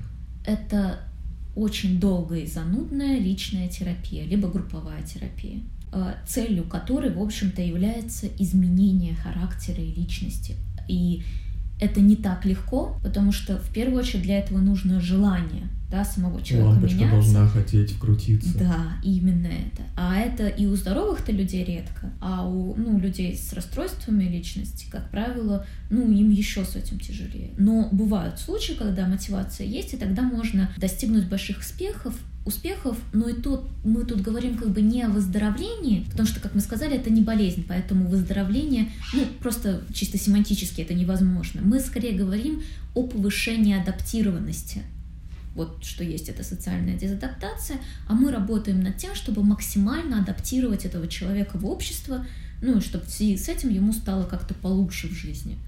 Это 0.49 1.01
очень 1.55 2.01
долгая 2.01 2.41
и 2.41 2.47
занудная 2.47 3.19
личная 3.19 3.69
терапия, 3.69 4.25
либо 4.25 4.49
групповая 4.49 5.03
терапия, 5.03 5.61
э, 5.93 6.15
целью 6.27 6.65
которой, 6.65 7.13
в 7.13 7.21
общем-то, 7.21 7.61
является 7.61 8.27
изменение 8.39 9.15
характера 9.15 9.83
и 9.83 9.93
личности. 9.93 10.57
И 10.89 11.23
это 11.81 12.01
не 12.01 12.17
так 12.17 12.47
легко, 12.47 12.97
потому 13.03 13.31
что 13.31 13.59
в 13.59 13.71
первую 13.71 14.01
очередь 14.01 14.23
для 14.23 14.39
этого 14.39 14.59
нужно 14.59 15.01
желание 15.01 15.69
да, 15.91 16.05
самого 16.05 16.43
человека 16.43 16.71
Лампочка 16.71 16.97
меняться. 16.97 17.33
должна 17.33 17.49
хотеть 17.49 17.93
вкрутиться. 17.93 18.59
Да, 18.59 18.93
именно 19.03 19.47
это. 19.47 19.83
А 19.97 20.17
это 20.17 20.47
и 20.47 20.67
у 20.67 20.77
здоровых-то 20.77 21.33
людей 21.33 21.65
редко, 21.65 22.13
а 22.21 22.47
у 22.47 22.75
ну, 22.75 22.99
людей 22.99 23.37
с 23.37 23.53
расстройствами 23.55 24.25
личности, 24.25 24.87
как 24.91 25.11
правило, 25.11 25.65
ну, 25.89 26.11
им 26.11 26.31
еще 26.31 26.65
с 26.65 26.77
этим 26.77 27.01
тяжелее. 27.01 27.51
Но 27.57 27.89
бывают 27.91 28.39
случаи, 28.39 28.73
когда 28.73 29.07
мотивация 29.07 29.67
есть, 29.67 29.95
и 29.95 29.97
тогда 29.97 30.23
можно 30.23 30.71
достигнуть 30.77 31.27
больших 31.29 31.61
успехов, 31.61 32.15
успехов, 32.45 32.97
но 33.13 33.29
и 33.29 33.35
тут 33.35 33.63
мы 33.85 34.05
тут 34.05 34.21
говорим 34.21 34.57
как 34.57 34.71
бы 34.71 34.81
не 34.81 35.03
о 35.03 35.09
выздоровлении, 35.09 36.05
потому 36.11 36.27
что, 36.27 36.41
как 36.41 36.55
мы 36.55 36.61
сказали, 36.61 36.97
это 36.97 37.11
не 37.11 37.23
болезнь, 37.23 37.65
поэтому 37.67 38.09
выздоровление, 38.09 38.91
ну, 39.15 39.25
просто 39.41 39.83
чисто 39.95 40.19
семантически 40.19 40.81
это 40.81 40.95
невозможно. 40.95 41.61
Мы 41.63 41.81
скорее 41.81 42.13
говорим 42.13 42.63
о 42.95 43.07
повышении 43.07 43.79
адаптированности 43.79 44.83
вот 45.55 45.85
что 45.85 46.05
есть 46.05 46.29
эта 46.29 46.45
социальная 46.45 46.97
дезадаптация, 46.97 47.79
а 48.07 48.15
мы 48.15 48.31
работаем 48.31 48.81
над 48.81 48.97
тем, 48.97 49.15
чтобы 49.15 49.43
максимально 49.43 50.21
адаптировать 50.21 50.85
этого 50.85 51.09
человека 51.09 51.59
в 51.59 51.67
общество, 51.67 52.25
ну 52.63 52.79
и 52.79 52.81
чтобы 52.81 53.05
в 53.05 53.11
связи 53.11 53.37
с 53.37 53.49
этим 53.49 53.71
ему 53.71 53.93
стало 53.93 54.25
как-то 54.25 54.55
получше 54.55 55.09
в 55.09 55.13
жизни. 55.13 55.59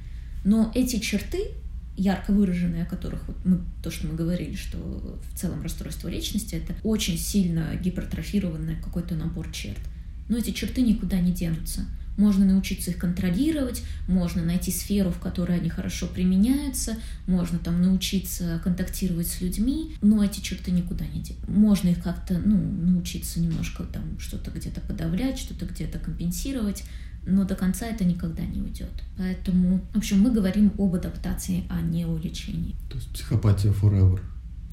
Но 0.45 0.73
эти 0.75 0.99
черты, 0.99 1.49
ярко 1.97 2.33
выраженные, 2.33 2.85
о 2.85 2.87
которых 2.87 3.27
вот 3.27 3.37
мы, 3.45 3.61
то, 3.83 3.91
что 3.91 4.07
мы 4.07 4.15
говорили, 4.15 4.55
что 4.55 4.79
в 4.79 5.39
целом 5.39 5.63
расстройство 5.63 6.09
личности, 6.09 6.55
это 6.55 6.75
очень 6.83 7.19
сильно 7.19 7.75
гипертрофированный 7.77 8.77
какой-то 8.77 9.15
набор 9.15 9.51
черт. 9.53 9.81
Но 10.29 10.39
эти 10.39 10.53
черты 10.53 10.83
никуда 10.83 11.21
не 11.21 11.33
денутся. 11.33 11.87
Можно 12.21 12.45
научиться 12.45 12.91
их 12.91 12.99
контролировать, 12.99 13.83
можно 14.07 14.45
найти 14.45 14.71
сферу, 14.71 15.11
в 15.11 15.19
которой 15.19 15.59
они 15.59 15.71
хорошо 15.71 16.07
применяются, 16.07 16.97
можно 17.27 17.59
там 17.59 17.81
научиться 17.81 18.61
контактировать 18.63 19.27
с 19.27 19.41
людьми, 19.41 19.97
но 20.03 20.23
эти 20.23 20.41
черты 20.41 20.71
никуда 20.71 21.07
не 21.07 21.23
денутся. 21.23 21.51
Можно 21.51 21.89
их 21.89 22.03
как-то, 22.03 22.39
ну, 22.39 22.59
научиться 22.59 23.41
немножко 23.41 23.85
там 23.85 24.03
что-то 24.19 24.51
где-то 24.51 24.83
подавлять, 24.83 25.39
что-то 25.39 25.65
где-то 25.65 25.99
компенсировать, 25.99 26.85
но 27.27 27.45
до 27.45 27.55
конца 27.55 27.87
это 27.87 28.05
никогда 28.05 28.43
не 28.43 28.61
уйдет. 28.61 28.93
Поэтому, 29.17 29.81
в 29.95 29.97
общем, 29.97 30.21
мы 30.21 30.31
говорим 30.31 30.73
об 30.77 30.95
адаптации, 30.95 31.65
а 31.71 31.81
не 31.81 32.05
о 32.05 32.19
лечении. 32.19 32.77
То 32.91 32.97
есть 32.97 33.09
психопатия 33.15 33.73
forever. 33.73 34.21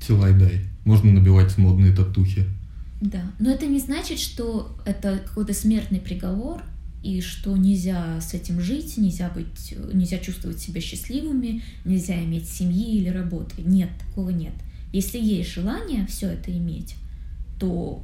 Die. 0.06 0.66
Можно 0.84 1.14
набивать 1.14 1.58
модные 1.58 1.96
татухи. 1.96 2.46
Да, 3.00 3.22
но 3.40 3.52
это 3.52 3.68
не 3.68 3.80
значит, 3.80 4.20
что 4.20 4.78
это 4.86 5.22
какой-то 5.26 5.54
смертный 5.54 6.02
приговор, 6.02 6.62
и 7.08 7.22
что 7.22 7.56
нельзя 7.56 8.20
с 8.20 8.34
этим 8.34 8.60
жить, 8.60 8.98
нельзя 8.98 9.30
быть, 9.30 9.74
нельзя 9.94 10.18
чувствовать 10.18 10.60
себя 10.60 10.82
счастливыми, 10.82 11.64
нельзя 11.86 12.22
иметь 12.24 12.50
семьи 12.50 12.98
или 12.98 13.08
работы. 13.08 13.62
Нет, 13.62 13.90
такого 13.98 14.30
нет. 14.30 14.54
Если 14.92 15.18
есть 15.18 15.54
желание 15.54 16.06
все 16.08 16.28
это 16.28 16.52
иметь, 16.52 16.96
то 17.60 18.04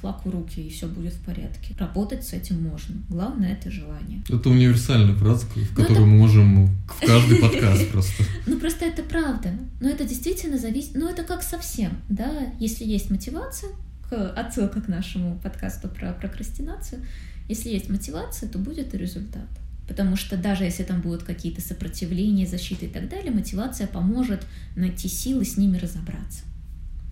флаг 0.00 0.26
в 0.26 0.30
руки, 0.30 0.60
и 0.60 0.68
все 0.68 0.86
будет 0.86 1.14
в 1.14 1.24
порядке. 1.24 1.74
Работать 1.78 2.26
с 2.26 2.34
этим 2.34 2.62
можно. 2.62 2.96
Главное— 3.08 3.52
это 3.60 3.70
желание. 3.70 4.22
Это 4.28 4.50
универсальная 4.50 5.14
фраза, 5.14 5.46
в 5.46 5.74
которую 5.74 6.00
это... 6.00 6.06
мы 6.06 6.18
можем 6.18 6.66
в 6.66 7.00
каждый 7.00 7.38
подкаст 7.38 7.88
просто. 7.90 8.24
Ну, 8.46 8.58
просто 8.58 8.84
это 8.84 9.02
правда. 9.02 9.52
Но 9.80 9.88
это 9.88 10.04
действительно 10.04 10.58
зависит... 10.58 10.94
Ну, 10.94 11.08
это 11.08 11.22
как 11.22 11.42
совсем, 11.42 11.92
да? 12.10 12.52
Если 12.60 12.84
есть 12.84 13.10
мотивация, 13.10 13.70
отсылка 14.10 14.82
к 14.82 14.88
нашему 14.88 15.38
подкасту 15.38 15.88
про 15.88 16.12
прокрастинацию, 16.12 17.00
если 17.48 17.70
есть 17.70 17.88
мотивация, 17.90 18.48
то 18.48 18.58
будет 18.58 18.94
и 18.94 18.98
результат. 18.98 19.48
Потому 19.86 20.16
что 20.16 20.36
даже 20.36 20.64
если 20.64 20.82
там 20.82 21.00
будут 21.02 21.24
какие-то 21.24 21.60
сопротивления, 21.60 22.46
защиты 22.46 22.86
и 22.86 22.88
так 22.88 23.08
далее, 23.08 23.30
мотивация 23.30 23.86
поможет 23.86 24.46
найти 24.76 25.08
силы 25.08 25.44
с 25.44 25.58
ними 25.58 25.76
разобраться. 25.76 26.44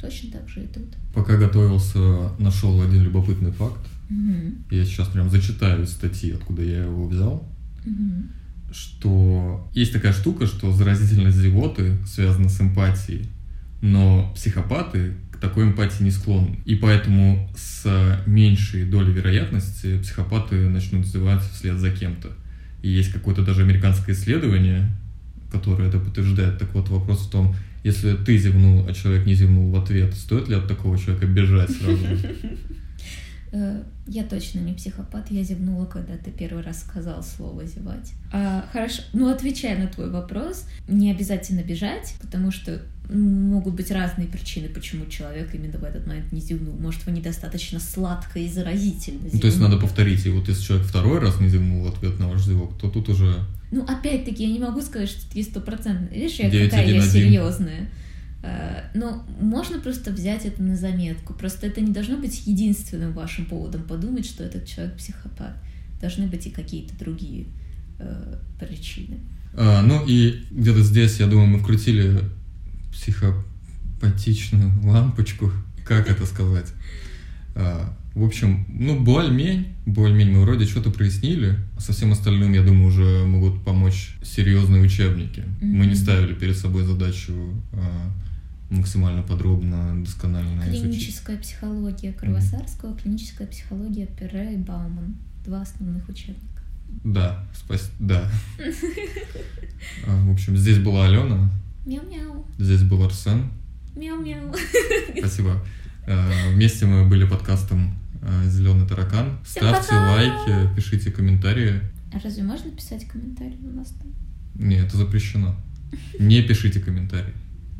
Точно 0.01 0.33
так 0.33 0.49
же 0.49 0.65
и 0.65 0.67
тут. 0.67 0.89
Пока 1.15 1.37
готовился, 1.37 2.31
нашел 2.39 2.81
один 2.81 3.03
любопытный 3.03 3.53
факт. 3.53 3.87
Угу. 4.09 4.75
Я 4.75 4.85
сейчас 4.85 5.09
прям 5.09 5.31
зачитаю 5.31 5.85
из 5.85 5.91
статьи, 5.91 6.33
откуда 6.33 6.63
я 6.63 6.85
его 6.85 7.07
взял. 7.07 7.47
Угу. 7.85 8.73
Что 8.73 9.71
есть 9.75 9.93
такая 9.93 10.15
штука, 10.15 10.47
что 10.47 10.73
заразительность 10.73 11.37
зевоты 11.37 11.99
связана 12.07 12.49
с 12.49 12.59
эмпатией, 12.61 13.27
но 13.83 14.33
психопаты 14.35 15.15
такой 15.43 15.65
эмпатии 15.65 16.05
не 16.05 16.13
склонны. 16.13 16.57
И 16.65 16.77
поэтому 16.77 17.51
с 17.57 18.23
меньшей 18.27 18.85
долей 18.85 19.13
вероятности 19.13 19.99
психопаты 19.99 20.55
начнут 20.69 21.05
зевать 21.05 21.43
вслед 21.43 21.79
за 21.79 21.91
кем-то. 21.91 22.29
И 22.81 22.89
есть 22.89 23.13
какое-то 23.13 23.45
даже 23.45 23.63
американское 23.63 24.15
исследование, 24.15 24.89
которое 25.51 25.89
это 25.89 25.99
подтверждает. 25.99 26.59
Так 26.59 26.73
вот, 26.75 26.89
вопрос 26.89 27.27
в 27.27 27.31
том, 27.31 27.55
если 27.83 28.15
ты 28.15 28.39
зевнул, 28.39 28.87
а 28.89 28.95
человек 28.95 29.27
не 29.27 29.35
зевнул 29.35 29.71
в 29.71 29.77
ответ, 29.77 30.15
стоит 30.15 30.49
ли 30.49 30.55
от 30.55 30.69
такого 30.69 30.97
человека 30.97 31.27
бежать 31.27 31.71
сразу? 31.71 31.99
Э, 33.55 33.83
я 34.07 34.25
точно 34.25 34.61
не 34.61 34.73
психопат, 34.73 35.31
я 35.31 35.43
зевнула, 35.43 35.85
когда 35.85 36.17
ты 36.17 36.31
первый 36.31 36.63
раз 36.63 36.81
сказал 36.81 37.23
слово 37.23 37.67
зевать. 37.67 38.15
А, 38.33 38.67
хорошо, 38.73 39.03
ну 39.13 39.29
отвечая 39.29 39.79
на 39.79 39.89
твой 39.89 40.09
вопрос, 40.09 40.67
не 40.89 41.11
обязательно 41.11 41.63
бежать, 41.63 42.15
потому 42.23 42.51
что 42.51 42.81
могут 43.09 43.75
быть 43.75 43.91
разные 43.91 44.27
причины, 44.29 44.69
почему 44.69 45.07
человек 45.07 45.55
именно 45.55 45.79
в 45.79 45.85
этот 45.85 46.07
момент 46.07 46.33
не 46.33 46.41
зевнул. 46.41 46.75
Может, 46.79 47.05
вы 47.07 47.13
недостаточно 47.13 47.81
сладко 47.81 48.39
и 48.39 48.49
заразительно 48.49 49.19
зевнул. 49.19 49.35
Ну, 49.35 49.41
то 49.41 49.47
есть 49.47 49.61
надо 49.61 49.77
повторить, 49.79 50.25
и 50.27 50.31
вот 50.31 50.49
если 50.49 50.63
человек 50.63 50.87
второй 50.87 51.19
раз 51.19 51.41
не 51.41 51.49
зевнул 51.49 51.85
в 51.85 51.89
ответ 51.89 52.19
на 52.19 52.29
ваш 52.29 52.43
зевок, 52.43 52.79
то 52.79 52.89
тут 52.89 53.09
уже... 53.09 53.45
Ну, 53.71 53.85
опять-таки, 53.85 54.45
я 54.45 54.53
не 54.53 54.59
могу 54.59 54.81
сказать, 54.83 55.09
что 55.09 55.31
ты 55.33 55.43
стопроцентно. 55.43 56.15
Видишь, 56.15 56.39
я 56.39 56.51
какая 56.51 56.87
я 56.87 57.03
серьезная. 57.03 57.89
Э, 58.43 58.91
но 58.95 59.25
можно 59.41 59.79
просто 59.79 60.11
взять 60.11 60.45
это 60.45 60.63
на 60.63 60.77
заметку. 60.77 61.33
Просто 61.33 61.67
это 61.67 61.81
не 61.81 61.93
должно 61.93 62.19
быть 62.19 62.47
единственным 62.47 63.13
вашим 63.13 63.47
поводом 63.47 63.83
подумать, 63.83 64.27
что 64.27 64.45
этот 64.45 64.67
человек 64.67 64.97
психопат. 64.97 65.57
Должны 66.01 66.27
быть 66.27 66.47
и 66.47 66.51
какие-то 66.51 66.99
другие 66.99 67.47
э, 67.99 68.39
причины. 68.59 69.21
А, 69.55 69.83
ну 69.83 70.05
и 70.07 70.45
где-то 70.51 70.83
здесь, 70.83 71.21
я 71.21 71.27
думаю, 71.27 71.47
мы 71.47 71.59
вкрутили 71.59 72.21
психопатичную 72.93 74.73
лампочку. 74.85 75.51
Как 75.85 76.09
это 76.09 76.27
сказать? 76.27 76.73
А, 77.55 77.97
в 78.15 78.25
общем, 78.25 78.67
ну, 78.69 79.01
боль-мень, 79.03 79.75
боль-мень 79.87 80.31
мы 80.31 80.43
вроде 80.43 80.67
что-то 80.67 80.91
прояснили. 80.91 81.59
А 81.77 81.81
со 81.81 81.93
всем 81.93 82.13
остальным, 82.13 82.53
я 82.53 82.63
думаю, 82.63 82.87
уже 82.87 83.25
могут 83.25 83.65
помочь 83.65 84.17
серьезные 84.23 84.83
учебники. 84.83 85.41
Mm-hmm. 85.41 85.65
Мы 85.65 85.87
не 85.87 85.95
ставили 85.95 86.35
перед 86.35 86.57
собой 86.57 86.85
задачу 86.85 87.33
а, 87.73 88.11
максимально 88.71 89.23
подробно, 89.23 90.03
досконально 90.05 90.63
Клиническая 90.63 91.37
изучить. 91.37 91.57
психология 91.57 92.13
Кровосарского, 92.13 92.91
mm-hmm. 92.91 93.03
клиническая 93.03 93.47
психология 93.47 94.07
Перре 94.07 94.55
и 94.55 94.59
Бауман. 94.59 95.17
Два 95.45 95.63
основных 95.63 96.09
учебника. 96.09 96.63
Да, 97.05 97.45
спасибо, 97.55 97.93
да. 97.99 98.31
А, 100.07 100.25
в 100.25 100.31
общем, 100.31 100.57
здесь 100.57 100.79
была 100.79 101.07
Алена. 101.07 101.51
Мяу-мяу. 101.85 102.47
Здесь 102.59 102.83
был 102.83 103.03
Арсен. 103.05 103.51
Мяу-мяу. 103.97 104.55
Спасибо. 105.19 105.61
А, 106.07 106.31
вместе 106.51 106.87
мы 106.87 107.05
были 107.05 107.27
подкастом 107.27 107.97
а, 108.23 108.45
Зеленый 108.47 108.87
таракан. 108.87 109.39
Всем 109.45 109.65
Ставьте 109.65 109.89
пока! 109.89 110.13
лайки, 110.13 110.75
пишите 110.77 111.11
комментарии. 111.11 111.81
А 112.13 112.19
разве 112.23 112.43
можно 112.43 112.71
писать 112.71 113.07
комментарии 113.09 113.59
у 113.63 113.77
нас 113.77 113.89
там? 113.89 114.13
Нет, 114.55 114.87
это 114.87 114.97
запрещено. 114.97 115.57
Не 116.19 116.43
пишите 116.43 116.81
комментарии. 116.81 117.35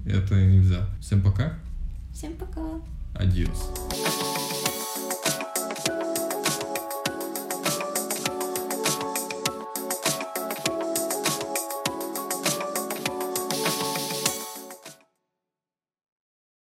Это 0.05 0.35
нельзя. 0.35 0.89
Всем 1.01 1.23
пока. 1.23 1.55
Всем 2.13 2.33
пока. 2.35 2.61
Адьос. 3.15 3.71